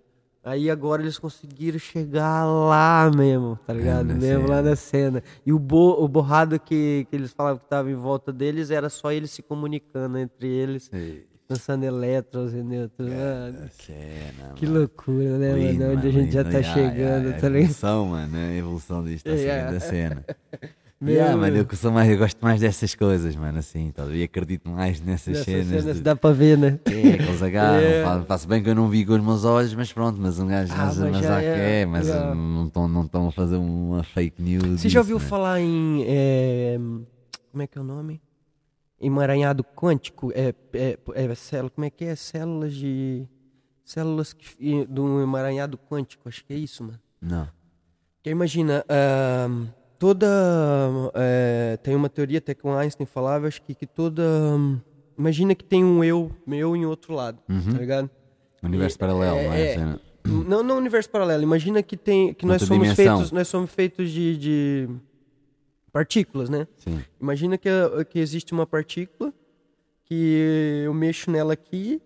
[0.45, 4.08] Aí agora eles conseguiram chegar lá mesmo, tá ligado?
[4.08, 4.70] na mesmo lá cena.
[4.72, 5.24] na cena.
[5.45, 8.89] E o, bo, o borrado que, que eles falavam que tava em volta deles era
[8.89, 11.22] só eles se comunicando entre eles, Sim.
[11.49, 13.10] lançando elétrons e nêutrons.
[13.10, 14.80] Mano, Cena, que mano.
[14.80, 15.97] loucura, né, Lindo, mano?
[15.97, 17.56] Onde a gente já tá Yeah, chegando, yeah, tá ligado?
[17.64, 19.72] evolução, mano, a evolução disto, Yeah.
[19.72, 20.26] da cena.
[21.04, 24.24] Meu, yeah, mano, eu, sou mais, eu gosto mais dessas coisas, mano, assim, tá, e
[24.24, 25.82] acredito mais nessas Nessas cenas.
[25.84, 26.80] cenas de- dá pra ver, né?
[26.86, 28.04] É, que eles agarram, É.
[28.04, 30.47] fa- faço bem que eu não vi com os meus olhos, mas pronto, mas um
[30.47, 33.28] gajo, Ah, mas, mas mas há que é, é, mas uh, não estão não tão
[33.28, 34.80] a fazer uma fake news.
[34.80, 35.26] Você já ouviu né?
[35.26, 36.06] falar em.
[36.08, 36.78] é,
[37.51, 38.22] como é que é o nome?
[39.01, 40.32] Emaranhado quântico?
[40.34, 42.16] É, é, é célula, como é que é?
[42.16, 43.28] Células de.
[43.84, 46.99] Células que, do emaranhado quântico, acho que é isso, mano.
[47.22, 47.49] Não.
[48.16, 49.68] Porque imagina, ahn,
[50.04, 50.28] toda.
[51.16, 54.22] é, tem uma teoria até que o Einstein falava, acho que, que toda.
[55.18, 58.10] imagina que tem um eu meu em outro lado, tá ligado?
[58.62, 59.62] Universo E- paralelo, é, não é?
[59.62, 59.74] é.
[59.76, 60.01] Cena.
[60.26, 61.43] Não, não universo paralelo.
[61.43, 63.18] Imagina que tem que nós Outra somos dimensão.
[63.18, 64.89] feitos, nós somos feitos de, de
[65.91, 66.66] partículas, né?
[66.78, 67.01] Sim.
[67.22, 67.70] Imagina que,
[68.10, 69.34] que existe uma partícula
[70.06, 72.01] que eu mexo nela aqui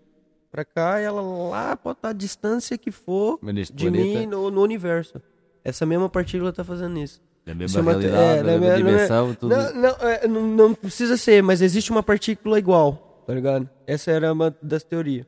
[0.50, 4.50] pra cá, e ela lá pode estar a distância que for de planeta- mim no,
[4.50, 5.20] no universo.
[5.64, 7.20] Essa mesma partícula tá fazendo isso.
[7.48, 9.56] Da mesma é uma- realidade, é, da mesma dimensão, tudo.
[9.56, 13.66] Não, não, é, não, não precisa ser, mas existe uma partícula igual, tá ligado?
[13.86, 15.24] Essa era uma das teorias.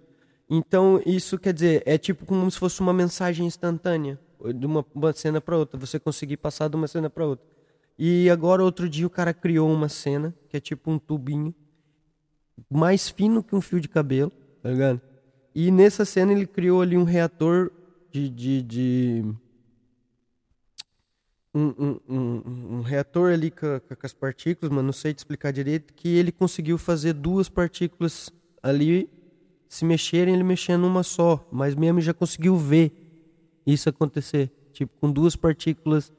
[0.51, 4.18] Então, isso quer dizer, é tipo como se fosse uma mensagem instantânea,
[4.55, 7.47] de uma, uma cena para outra, você conseguir passar de uma cena para outra.
[7.99, 11.55] E agora, outro dia, o cara criou uma cena, que é tipo um tubinho,
[12.71, 14.31] mais fino que um fio de cabelo,
[14.62, 15.01] tá ligado?
[15.55, 17.71] E nessa cena ele criou ali um reator
[18.12, 18.29] de.
[18.29, 19.25] de, de
[21.55, 25.53] um, um, um, um reator ali com, com as partículas, mas não sei te explicar
[25.53, 28.30] direito, que ele conseguiu fazer duas partículas
[28.62, 29.09] ali
[29.68, 32.92] se mexerem, ele mexendo numa só, mas mesmo já conseguiu ver
[33.66, 34.51] isso acontecer.
[34.72, 36.12] Tipo, com duas partículas.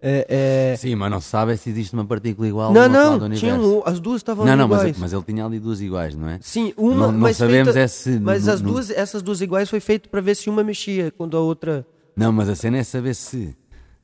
[0.00, 0.76] É, é...
[0.76, 3.82] Sim, mas não sabe se existe uma partícula igual Não, do não, tinha universo.
[3.86, 4.98] as duas estavam Não, não, mas, iguais.
[4.98, 6.38] mas ele tinha ali duas iguais, não é?
[6.42, 9.70] Sim, uma, Não- não mas sabemos feita, é se Mas as duas, essas duas iguais
[9.70, 11.86] foi feito para ver se uma mexia quando a outra.
[12.14, 13.56] Não, mas a cena é saber se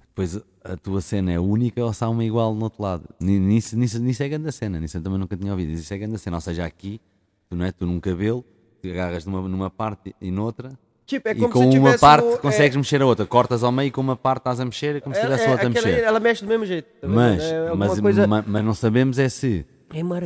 [0.09, 3.05] depois a tua cena é única ou se há uma igual no outro lado.
[3.21, 5.73] Ni- Nisso, nisso, nisso é grande a cena, nisso eu também nunca tinha ouvido.
[5.73, 7.01] Isso é grande a cena, ou seja, aqui,
[7.49, 7.73] tu, não é?
[7.73, 8.45] tu num cabelo,
[8.83, 10.73] te agarras numa, numa parte e noutra,
[11.07, 13.73] Tipo, é e com se uma parte um- consegues é, mexer a outra, cortas ao
[13.73, 15.71] meio e com uma parte estás a mexer, é como se estivesse a outra a
[15.71, 16.05] mexer.
[16.05, 16.87] ela mexe do mesmo jeito.
[17.01, 17.09] tá?
[17.09, 19.67] Mas, é mas, coisa ma- mas não sabemos é se,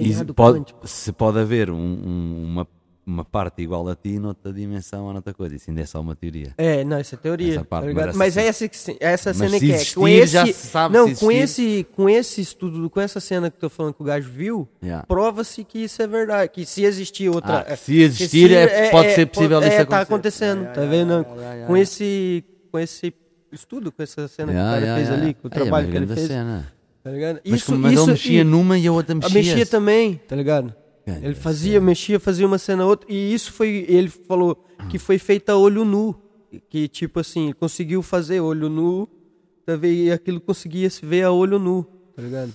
[0.00, 2.68] is- pode, se pode haver um- um- uma,
[3.06, 5.54] uma parte igual a ti noutra dimensão ou noutra coisa.
[5.56, 6.52] Isso ainda é só uma teoria.
[6.56, 7.54] É, não, essa é teoria.
[7.56, 9.72] Essa parte, tá mas mas essa é essa, que se- essa Mas cena se que
[9.72, 9.84] é.
[9.94, 13.50] Com esse, já se sabe não, se com esse, com esse estudo, com essa cena
[13.50, 15.04] que eu tô falando que o gajo viu, Yeah.
[15.06, 16.50] prova-se que isso é verdade.
[16.52, 17.66] Que se existir outra.
[17.68, 20.44] Ah, se existir, é- pode ser possível é, disso é, tá acontecer.
[20.44, 21.26] acontecendo, tá vendo?
[21.66, 22.44] com esse.
[22.72, 23.14] Com esse
[23.52, 26.06] estudo, com essa cena que o cara fez ali, com o É, trabalho que ele
[26.06, 26.26] fez.
[26.26, 26.72] cena.
[27.04, 27.40] Tá ligado?
[27.44, 29.34] Mas, isso, como- mas isso, ele mexia e- numa e a outra a mexia.
[29.42, 30.74] mexia também, tá ligado?
[31.06, 33.10] Ele fazia, mexia, fazia uma cena outra.
[33.12, 33.84] E isso foi.
[33.88, 36.14] Ele falou que foi feita a olho nu.
[36.70, 39.08] Que, tipo assim, conseguiu fazer olho nu.
[39.82, 41.84] E aquilo conseguia se ver a olho nu,
[42.14, 42.52] tá ligado?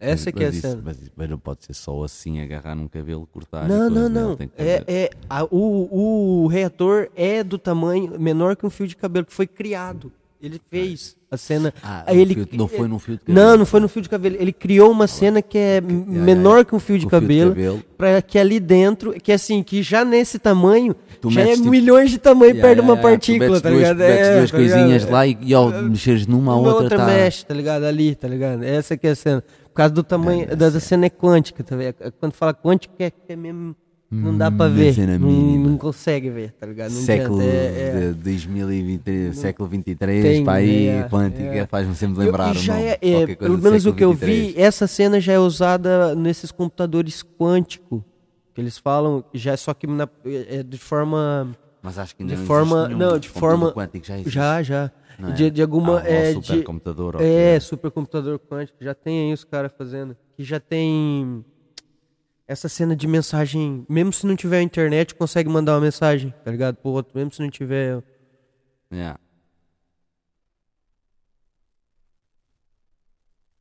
[0.00, 0.82] Essa que é a mas, isso- cena.
[0.84, 3.68] mas, mas não pode ser só assim, agarrar num cabelo, cortar.
[3.68, 4.20] Não, não, né?
[4.20, 4.38] não.
[4.56, 9.26] É, é, a- o, o reator é do tamanho menor que um fio de cabelo,
[9.26, 10.12] que foi criado.
[10.40, 11.74] Ele fez a cena.
[11.82, 13.46] Ah, um ele, fio- não foi num fio de cabelo.
[13.46, 14.36] Não, não foi no fio de cabelo.
[14.38, 17.82] Ele criou uma cena que é menor que um fio de de cabelo, cabelo.
[17.96, 22.10] para que ali dentro, que assim, que já nesse tamanho, Tu já é tipo- milhões
[22.12, 23.18] de tamanho Yeah, perto de uma yeah, yeah.
[23.18, 23.98] Tu partícula, metes tá duas, ligado?
[23.98, 24.78] metes duas tá ligado?
[24.78, 27.06] coisinhas lá e, e ao mexeres numa, a Uma outra, outra tá.
[27.06, 27.82] mexe, tá ligado?
[27.84, 28.62] Ali, tá ligado?
[28.62, 29.42] Essa que é a cena.
[29.64, 32.12] Por causa do tamanho, da, da cena é quântica, tá ligado?
[32.20, 33.74] Quando fala quântica é, é mesmo.
[34.10, 35.18] Não dá Hum, ver.
[35.18, 36.92] Não, não consegue ver, tá ligado?
[36.92, 38.10] Não século é- é.
[38.12, 41.66] de 2023, século 23, Tem, para aí, é, quântica, é.
[41.66, 44.54] faz-me sempre Eu- lembrar e o já é, é, pelo menos o que eu 23.
[44.54, 48.00] vi, essa cena já é usada nesses computadores quânticos,
[48.54, 52.46] que eles falam, já só que na- é de forma Mas acho que de não
[52.46, 52.76] forma.
[52.78, 53.10] existe nenhum.
[53.10, 53.72] Não, de forma.
[53.72, 54.30] quântico já existe.
[54.34, 54.90] Já, já.
[55.20, 55.32] É?
[55.32, 56.00] De, de alguma.
[56.00, 58.78] Ah, é, de, supercomputador, é, que supercomputador quântico.
[58.80, 60.16] Já tem aí os caras fazendo.
[60.36, 61.44] Que já tem.
[62.48, 63.84] Essa cena de mensagem.
[63.88, 66.76] Mesmo se não tiver internet, consegue mandar uma mensagem, tá ligado?
[66.76, 67.12] Pro outro.
[67.16, 68.02] Mesmo se não tiver.
[68.90, 69.20] Yeah.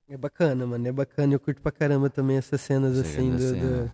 [0.07, 0.87] É bacana, mano.
[0.87, 1.33] É bacana.
[1.33, 3.39] Eu curto pra caramba também essas cenas assim do.
[3.39, 3.83] cena.
[3.85, 3.91] do-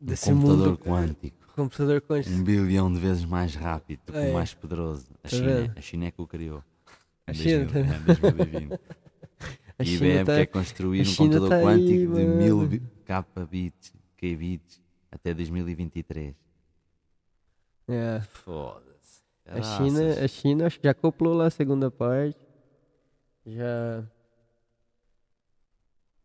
[0.00, 0.78] desse computador mundo.
[0.78, 1.36] quântico.
[1.58, 2.34] Computador quântico.
[2.36, 4.32] Um bilhão de vezes mais rápido, É.
[4.32, 5.06] mais poderoso.
[5.24, 6.62] A Tá China, a China é que o criou.
[7.26, 8.80] A Em China 2000, tá- é, 2020.
[9.80, 12.80] A China IBM tá- quer construir um computador tá aí, quântico de mano.
[13.08, 14.80] 1000 bi- kbits, kbits
[15.10, 16.34] até 2023.
[17.88, 18.20] É.
[18.20, 19.22] Foda-se.
[19.46, 22.38] A China, a China acho que já acoplou lá a segunda parte.
[23.46, 24.04] Já.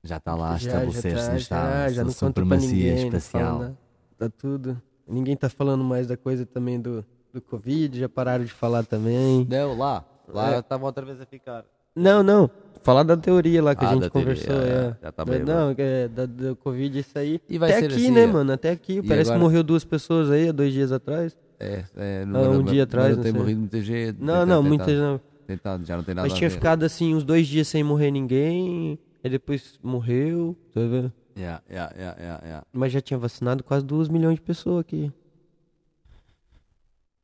[0.04, 1.94] Já está lá a já, estabelecer-se no tá, Estado.
[1.94, 2.28] já, não conta pra
[2.60, 2.96] supremacia ninguém.
[2.98, 3.60] fala espacial.
[3.60, 3.78] nada.
[4.18, 4.82] Tá tudo.
[5.08, 9.46] Ninguém tá falando mais da coisa também do, do Covid, já pararam de falar também.
[9.50, 10.04] Não, lá.
[10.28, 10.60] Lá É.
[10.60, 11.64] estava outra vez a ficar.
[11.96, 12.50] Não, não.
[12.84, 14.56] Falar da teoria lá que Ah, a gente da teoria, conversou.
[14.62, 14.98] é, é.
[15.02, 17.40] já tá Da- bem, Não, é, da, do Covid, isso aí.
[17.50, 18.28] E vai até ser aqui, assim, né, é.
[18.28, 18.52] mano?
[18.52, 18.94] Até aqui.
[18.98, 21.36] E Parece agora- que morreu duas pessoas aí há dois dias atrás.
[21.60, 24.18] É, é, Ah, um dia atrás, Não tem não morrido muita gente.
[24.22, 25.22] Não, não, tem muitas tentado- não.
[25.48, 29.00] Tentado, já não tem nada Mas tinha ficado assim uns dois dias sem morrer ninguém.
[29.24, 31.12] Aí depois morreu, tá vendo?
[31.38, 32.66] Yeah, yeah, yeah, yeah, yeah.
[32.74, 35.12] Mas já tinha vacinado quase 2 milhões de pessoas aqui.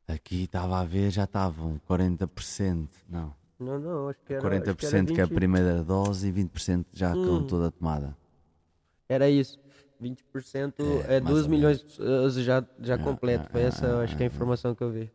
[0.08, 2.88] Aqui estava a ver, já estavam 40%.
[3.08, 4.42] Não, Não, não, acho que era.
[4.42, 5.34] 40% acho que, era, que é a 20.
[5.34, 7.46] primeira dose e 20% já com Hum.
[7.46, 8.16] toda a tomada.
[9.08, 9.58] Era isso.
[10.02, 10.74] 20%
[11.06, 13.46] É, é, mais 2 ou milhões uh, já, já É, completo.
[13.48, 14.32] é, Foi é, essa, é, acho que é a é.
[14.32, 15.10] informação que eu vi.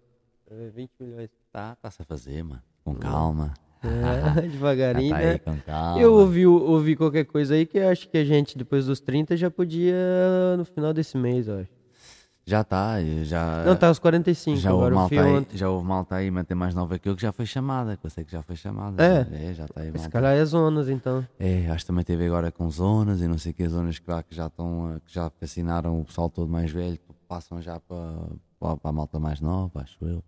[0.50, 1.30] É 20 milhões.
[1.52, 2.62] Tá, está-se a fazer, mano.
[2.84, 3.54] Com calma.
[3.86, 5.32] É, devagarinho, tá né?
[5.34, 6.02] aí com calma.
[6.02, 9.38] Eu ouvi, ouvi qualquer coisa aí que eu acho que a gente, depois dos 30,
[9.38, 9.94] já podia
[10.58, 11.70] no final desse mês, eu acho.
[12.48, 13.64] Já está, já.
[13.66, 16.46] Não, tá aos 45, já houve, agora fui malta aí, já houve malta aí, mas
[16.46, 17.98] tem mais nova que eu que já foi chamada.
[17.98, 19.04] Que eu sei que já foi chamada.
[19.04, 19.50] É?
[19.50, 20.10] É, já está aí malta.
[20.10, 21.26] calhar é zonas, então.
[21.40, 24.22] É, acho que também teve agora com zonas e não sei que zonas que, lá
[24.22, 28.28] que já estão, que já vacinaram o pessoal todo mais velho, que passam já para,
[28.60, 30.24] para, a malta mais nova, acho eu.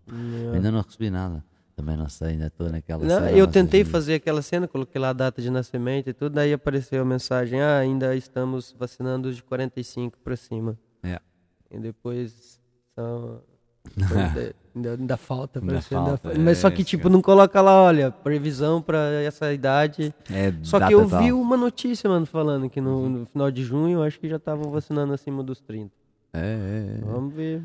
[0.54, 1.44] Ainda não recebi nada.
[1.76, 5.10] Também não sei, ainda estou naquela Não, cena, eu tentei fazer aquela cena, coloquei lá
[5.10, 9.36] a data de nascimento e tudo, daí apareceu a mensagem, ah, ainda estamos vacinando os
[9.36, 10.76] de 45 para cima.
[11.04, 11.20] É.
[11.72, 12.60] E depois
[12.96, 13.42] são...
[13.98, 17.22] ainda, ainda, ainda falta, Ainda parece, ainda falta, fa- mas só é, que tipo, não
[17.22, 20.14] coloca lá, olha, previsão para essa idade.
[20.30, 21.20] É, Só que eu tal.
[21.22, 23.10] vi uma notícia, mano, falando que Uhum.
[23.10, 25.90] no, no final de junho, eu acho que já estavam vacinando acima dos 30.
[26.34, 27.06] É, é, é.
[27.06, 27.64] Vamos ver.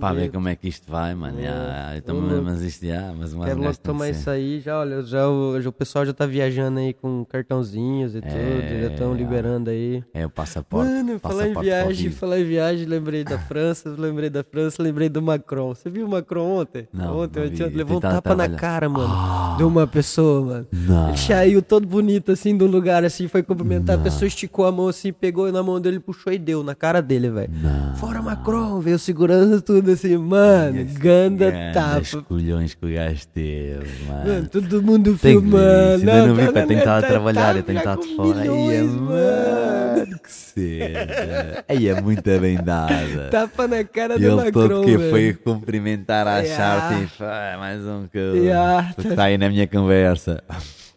[0.00, 1.38] Para ver como é que isto vai, mano.
[1.40, 1.42] É.
[1.44, 2.44] já, eu também- louco.
[2.44, 5.68] mas isto já, mas uma Quero logo tomar isso aí, já, olha, já, o, já
[5.68, 10.02] o pessoal já tá viajando aí com cartãozinhos e tudo, já estão É, liberando aí.
[10.12, 10.90] É o passaporte.
[10.90, 15.08] Mano, falar em passaporte viagem, falar em viagem, lembrei da França, lembrei da França, lembrei
[15.08, 15.74] do Macron.
[15.74, 16.88] Você viu o Macron ontem?
[16.92, 17.64] Não, ontem, não ontem, vi.
[17.64, 18.56] ontem, levou um tapa na trabalhar.
[18.58, 19.54] cara, mano, Ah.
[19.56, 20.66] de uma pessoa, mano.
[20.72, 21.08] Não.
[21.08, 24.88] Ele saiu todo bonito, assim, do lugar, assim, foi cumprimentar, a pessoa esticou a mão,
[24.88, 27.50] assim, pegou na mão dele, puxou e deu na cara dele, velho.
[27.96, 32.22] Fora Macron, veio segurança, tudo assim, mano, ganda tapa.
[32.22, 34.26] colhões que o gajo teve, mano.
[34.28, 35.96] Mano, todo mundo ver filmando.
[36.02, 38.16] isso, ainda não vi tá na tentar neta, trabalhar tá e tentar já de com
[38.16, 38.40] fora.
[38.40, 40.18] Aí é, mano.
[40.22, 41.64] que seja.
[41.68, 43.28] Aí é muito bem dada.
[43.30, 47.00] Tapa na cara E do ele Macron, todo que foi cumprimentar a Yeah.
[47.00, 48.94] e "Ah, mais um que Yeah.
[48.98, 50.42] está aí na minha conversa.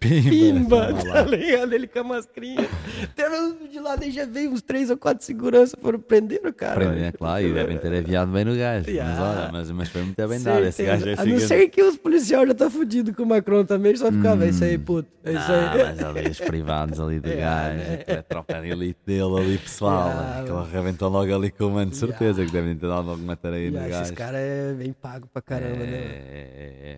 [0.02, 1.22] Pimba, toma tá lá.
[1.22, 1.74] ligado?
[1.74, 2.68] Ele com a mascrinha.
[3.04, 3.30] Até
[3.70, 6.86] de lá daí já veio uns três ou quatro seguranças, foram prender o cara.
[6.88, 8.86] Aprende, é claro, e devem ter aviado bem no gajo.
[8.88, 9.22] Mas Yeah.
[9.24, 10.66] olha, mas, mas foi muito bem dado.
[10.66, 13.64] Esse gajo é A não ser que os policiais já tá fudido com o Macron
[13.64, 15.08] também, só ficava, isso aí, puto.
[15.24, 15.84] É isso Ah, aí.
[15.84, 18.04] mas ali os privados ali do gajo, né?
[18.08, 20.08] é tropa de elite dele ali, pessoal.
[20.10, 23.36] Yeah, Aquele arrebentou logo ali com o mano, de certeza que devem ter dado alguma
[23.36, 24.02] tarefa E no gajo.
[24.02, 25.94] esses caras é bem pago pra caramba, né?
[25.94, 26.98] é,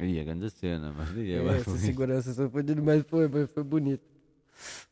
[0.00, 3.46] Ia, grande cena, mas diga, É, mas esses foi, seguranças são fodidos, mas foi, foi,
[3.46, 4.02] foi bonito.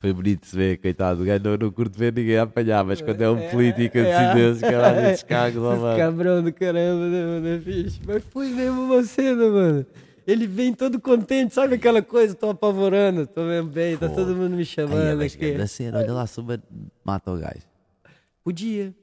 [0.00, 1.22] foi bonito de se ver, coitado.
[1.22, 3.98] O gajo não, não curto ver ninguém a apanhar, mas quando é um É, político
[3.98, 4.34] é, assim é.
[4.34, 5.96] desses, caralho, ó, Esses mano.
[5.98, 7.48] cabrão do caramba, né, mano?
[7.48, 8.00] É fixe.
[8.06, 9.86] Mas foi mesmo uma cena, mano.
[10.24, 12.32] Ele vem todo contente, sabe aquela coisa?
[12.34, 14.14] Tô apavorando, tô mesmo bem, tá Pô.
[14.14, 16.62] todo mundo me Aí, chamando mas grande cena, olha lá, suba,
[17.04, 17.66] mata o gajo.
[18.44, 18.94] Podia.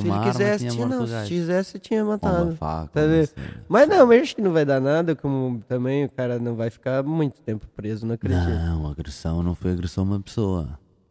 [0.00, 1.06] Se ele quisesse, tinha não.
[1.06, 2.56] Se quisesse, tinha matado.
[2.56, 3.34] faca, Tá cena.
[3.68, 6.70] Mas não, mas acho que não vai dar nada, como também o cara não vai
[6.70, 8.40] ficar muito tempo preso, não acredito.
[8.48, 10.68] Não, agressão não foi agressão a uma pessoa.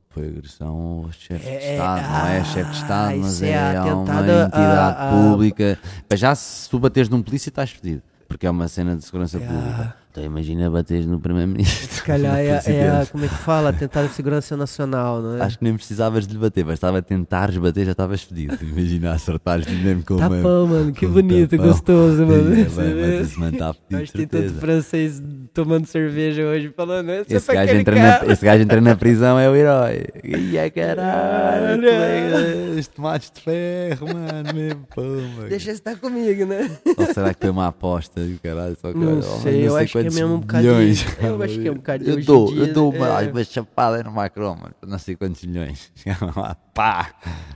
[0.09, 2.01] Foi agressão ao chefe de É, Estado.
[2.09, 5.11] não é chefe de Estado, ah, mas é é, a uma atentado a- entidade a-
[5.11, 5.79] pública.
[6.09, 8.01] Mas já se tu bateres num polícia estás fedido.
[8.27, 9.41] Porque é uma cena de segurança Ah.
[9.41, 9.95] pública.
[10.17, 11.93] Então imagina bateres no primeiro-ministro.
[11.93, 13.71] Se calhar é, é a, como é que fala?
[13.71, 15.43] Tentar a segurança nacional, não é?
[15.43, 18.57] Acho que nem precisavas de lhe bater, bastava tentares bater, já estavas fedido.
[18.65, 20.29] Imagina acertares mesmo com uma.
[20.29, 21.67] Tapão, mano, que bonito, tapão.
[21.67, 22.47] gostoso, mano.
[22.57, 26.43] É bem, mas esse mano está fedido, Acho que tem de tanto francês tomando cerveja
[26.43, 28.25] hoje, falando esse, é gajo, entra cara.
[28.25, 30.05] na, esse gajo entra na prisão, é o herói.
[30.23, 35.01] E é caralho, colega, os tomates de ferro, mano, mesmo, pô,
[35.47, 36.69] Deixa estar comigo, né?
[36.97, 38.77] Ou será que foi uma aposta caralho?
[38.81, 40.97] Só que, Não olha, sei, eu acho que é mesmo um bocado milhões.
[40.99, 43.31] de- eu acho que é um bocado Eu dou, dia, eu dou uma, é.
[43.31, 45.91] uma chapada no Macron, mano, não sei quantos milhões.
[45.95, 47.13] Chegava lá, pá!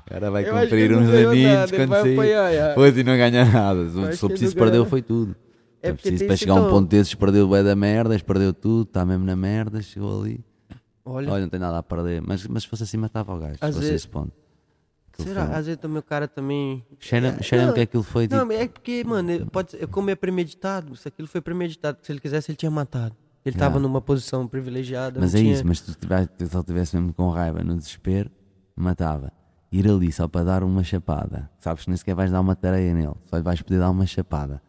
[0.09, 2.17] Agora vai Eu cumprir uns aninhos quando sair.
[2.75, 3.85] Pois e não ganha nada.
[3.85, 5.35] Que ele preciso, perdeu, foi tudo.
[5.81, 8.83] É É preciso para chegar a um ponto desses, perdeu o da merdas, perdeu tudo,
[8.83, 10.39] está mesmo na merda, chegou ali.
[11.03, 12.21] Olha, Olha, não tem nada a perder.
[12.21, 13.55] Mas, mas se fosse assim, matava o gajo.
[13.55, 14.31] Se fosse esse ponto.
[15.17, 15.45] Será?
[15.47, 16.85] foi- Às vezes também o cara também...
[16.99, 18.43] É, cheira não, que aquilo foi tipo.
[18.43, 22.19] Não, é porque, mano, pode ser, como é premeditado, se aquilo foi premeditado, se ele
[22.19, 23.15] quisesse ele tinha matado.
[23.43, 23.87] Ele tava Yeah.
[23.87, 25.19] numa posição privilegiada.
[25.19, 25.53] Mas é tinha...
[25.53, 28.29] isso, mas se tu tivesse, se ele tivesse mesmo com raiva, no desespero,
[28.75, 29.31] matava.
[29.71, 31.49] Ir ali só para dar uma chapada.
[31.59, 34.61] Sabes que nem sequer vais dar uma tareia nele, só vais poder dar uma chapada.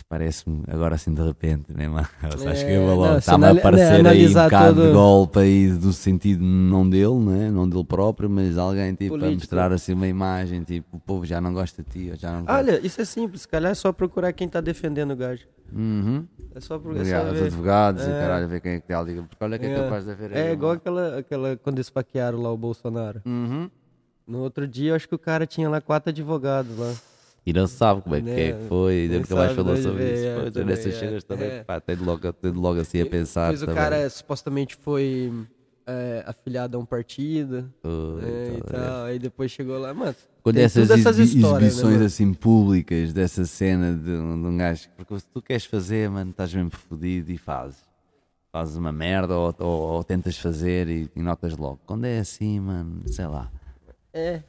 [0.00, 2.08] Isso parece-me agora assim de repente, né, mano?
[2.22, 3.18] Acho É, que eu vou não, logo.
[3.18, 7.50] Está-me a aparecer aí um bocado de todo- golpe aí do sentido não dele, né?
[7.50, 9.40] não dele próprio, mas alguém tipo a Político.
[9.42, 12.52] mostrar assim uma imagem, tipo, o povo já não gosta de ti, já não gosta.
[12.54, 15.46] Olha, isso é simples, se calhar é só procurar quem tá defendendo o gajo.
[15.70, 16.26] Uhum.
[16.54, 17.00] É só procurar.
[17.00, 17.46] Obrigado, só os ver.
[17.46, 18.20] advogados e É.
[18.20, 19.22] caralho, ver quem é que te liga.
[19.24, 19.82] Porque olha que é, É.
[19.84, 23.20] capaz de haver É igual aquela, aquela quando esfaquearam lá o Bolsonaro.
[23.26, 23.70] Uhum.
[24.26, 26.92] No outro dia, acho que o cara tinha lá quatro advogados lá.
[27.46, 30.02] E não sabe como é que, Né, é que foi, e nunca mais falou sobre
[30.04, 30.26] veio, isso.
[30.26, 31.64] é, Pois, também, nessas é, chegas também, é.
[31.64, 33.52] pá, tem de logo, tem de logo assim a pensar.
[33.52, 35.32] Depois o cara supostamente foi
[35.86, 37.72] é, afiliado a um partido.
[37.82, 38.62] Ui, é, e ver.
[38.64, 39.04] tal.
[39.04, 40.14] Aí depois chegou lá, mano.
[40.42, 42.04] Quando essas, essas né, exibições mano?
[42.04, 46.30] assim públicas dessa cena de, um de um gajo, porque se tu queres fazer, mano,
[46.30, 47.82] estás mesmo fodido e fazes.
[48.52, 49.66] Fazes uma merda ou, ou-
[49.96, 51.78] ou tentas fazer e, e notas logo.
[51.86, 53.50] Quando é assim, mano, sei lá,
[54.12, 54.42] É.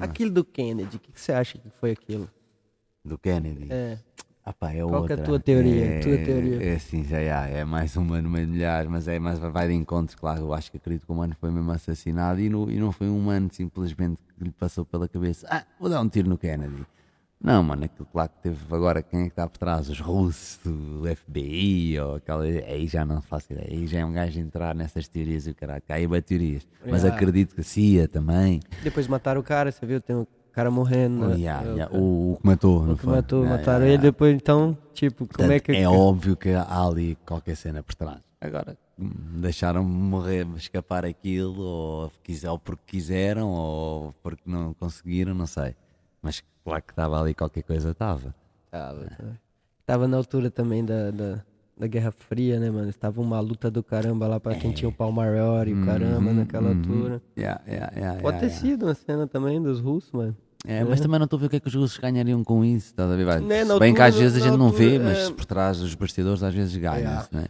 [0.00, 2.28] Aquilo do Kennedy, o que, que você acha que foi aquilo?
[3.04, 3.68] do Kennedy.
[3.70, 3.98] É.
[4.58, 5.22] Pá, é Qual que é a outra.
[5.22, 5.84] tua teoria?
[5.86, 6.62] É, Tua teoria.
[6.62, 9.68] É assim, já é, é mais um mano meio de milhares, mas é mais vai
[9.68, 10.42] de encontro, claro.
[10.42, 13.08] Eu acho que acredito que o mano foi mesmo assassinado e não, e não foi
[13.08, 16.84] um mano simplesmente que lhe passou pela cabeça, ah, vou dar um tiro no Kennedy.
[17.44, 19.90] Não, mano, aquilo claro que teve agora quem é que está por trás?
[19.90, 22.42] Os russos, do FBI ou aquela.
[22.44, 23.68] Aí já não faço ideia.
[23.70, 25.82] Aí já é um gajo entrar nessas teorias e o caralho.
[25.90, 26.66] Aí teorias.
[26.86, 27.14] Mas Yeah.
[27.14, 28.60] acredito que a CIA também.
[28.82, 30.00] Depois mataram o cara, você viu?
[30.00, 31.22] Tem um cara morrendo.
[31.22, 31.36] Oh, né?
[31.36, 33.12] yeah, É, yeah, O, o que matou, o não que foi?
[33.14, 33.98] matou, Yeah, mataram ele.
[33.98, 35.84] Depois, então, tipo, como é Portanto, que.
[35.86, 38.20] óbvio que há ali qualquer cena por trás.
[38.40, 39.10] Agora, hum,
[39.42, 45.74] deixaram morrer, escapar aquilo, ou, quiser, ou porque quiseram, ou porque não conseguiram, não sei.
[46.22, 48.34] Mas claro que estava ali qualquer coisa, estava.
[48.70, 49.40] Tava, tava.
[49.86, 51.42] Tava na altura também da, da,
[51.78, 52.92] da Guerra Fria, né, mano?
[52.94, 56.32] Tava uma luta do caramba lá pra quem tinha o pau maior e o caramba
[56.32, 57.20] naquela altura.
[57.36, 60.34] Yeah, yeah, yeah, Pode ter sido uma cena também dos russos, mano.
[60.66, 62.64] É, mas também não estou a ver o que é que os russos ganhariam com
[62.64, 62.86] isso.
[62.86, 63.24] Estás a ver?
[63.26, 65.94] Vai, Né, bem que às vezes a gente não vê, mas é- por trás dos
[65.94, 67.28] bastidores às vezes ganha-se, Yeah.
[67.30, 67.46] não é?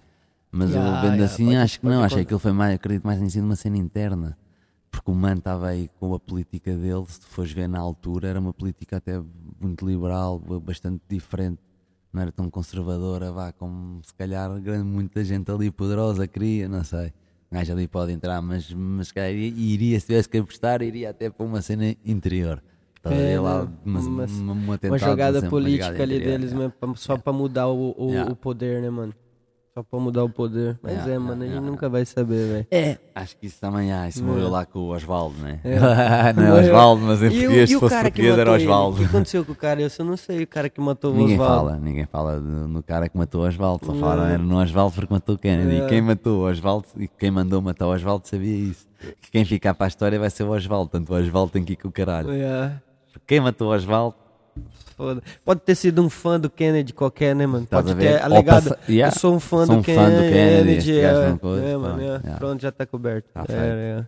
[0.50, 2.74] Mas Yeah, eu vendo yeah, assim, pode- acho que não, acho que aquilo foi mais,
[2.74, 4.36] acredito mais em si uma cena interna.
[4.94, 8.28] Porque o mano estava aí com a política dele, se tu fores ver na altura,
[8.28, 9.20] era uma política até
[9.60, 11.58] muito liberal, bastante diferente.
[12.12, 16.84] Não era tão conservadora, vá, como se calhar grande, muita gente ali poderosa queria, não
[16.84, 17.12] sei.
[17.50, 21.10] O gajo ali pode entrar, mas, mas se calhar iria, se tivesse que apostar, iria
[21.10, 22.62] até para uma cena interior.
[22.96, 23.70] Estás a ver É, lá, né?
[23.84, 26.74] uma, Uma- uma, uma, Uma jogada uma política jogada ali interior, deles, yeah.
[26.80, 29.12] mesmo, só pra mudar o, o, o poder, né, mano?
[29.76, 30.78] Só pra mudar o poder.
[30.80, 32.66] Mas é, yeah, mano, a gente yeah, nunca vai saber, velho.
[32.70, 34.08] É, acho que isso também há.
[34.08, 35.58] Isso morreu lá com o Osvaldo, né?
[35.64, 35.74] É.
[36.32, 36.60] não é.
[36.62, 38.52] Osvaldo, mas em E o- português, e se o fosse cara que português, era?
[38.52, 38.94] Osvaldo.
[38.96, 39.82] O que aconteceu com o cara?
[39.82, 41.54] Eu só não sei o cara que matou o Ninguém Osvaldo.
[41.70, 43.84] fala, ninguém fala no cara que matou o Osvaldo.
[43.84, 45.80] Só falaram era no Osvaldo porque matou o Kennedy.
[45.80, 45.84] É.
[45.84, 48.86] E quem matou o Osvaldo e quem mandou matar o Osvaldo sabia isso.
[49.22, 50.88] Que quem ficar para a história vai ser o Osvaldo.
[50.90, 52.32] Portanto, o Osvaldo tem que ir com o caralho.
[52.32, 52.80] Yeah.
[53.26, 54.14] Quem matou o Osvaldo?
[54.96, 55.22] Foda.
[55.44, 57.66] Pode ter sido um fã do Kennedy qualquer, né, mano?
[57.66, 58.70] Pode ter alegado.
[58.70, 59.14] passa- Yeah.
[59.14, 62.00] Eu sou um fã, Sou do, um fã do Kennedy, é, coisa, é, mano, pronto,
[62.00, 62.04] é.
[62.04, 62.38] yeah.
[62.38, 63.28] Pronto, já tá coberto.
[63.34, 63.58] Tá É, feito.
[63.60, 64.06] é.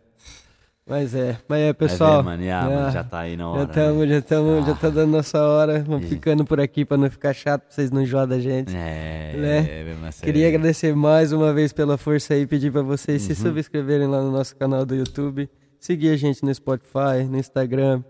[0.88, 2.22] Mas é, mas é, pessoal.
[2.22, 2.76] mano, yeah, é.
[2.76, 3.62] mano, já está aí na Já hora.
[3.64, 4.07] estamos, né?
[4.07, 4.74] já estamos, já Ah.
[4.76, 5.82] tá dando nossa hora.
[5.84, 8.70] Vamos ficando por aqui pra não ficar chato, pra vocês não enjoar da gente.
[8.76, 9.59] É, Né?
[9.80, 10.22] é, mesmo.
[10.22, 13.34] Queria agradecer mais uma vez pela força aí, pedir pra vocês Uhum.
[13.34, 18.05] se subscreverem lá no nosso canal do YouTube, seguir a gente no Spotify, no Instagram,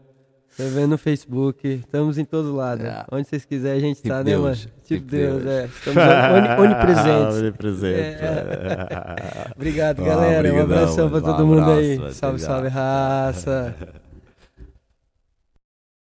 [0.56, 2.82] também no Facebook, estamos em todo lado.
[2.82, 3.06] Yeah.
[3.12, 4.54] Onde vocês quiserem a gente Tipo tá, né, mano?
[4.56, 5.46] tipo Tipo Deus, Deus.
[5.54, 5.64] é.
[5.66, 6.02] Estamos
[6.58, 7.36] oni- onipresentes.
[7.36, 7.98] Onipresente.
[8.00, 9.46] É.
[9.56, 10.34] Obrigado, Ah, galera.
[10.34, 11.32] um obrigadão, abração pra mano.
[11.32, 12.12] todo Um mundo aí.
[12.14, 13.74] Salve, salve, raça.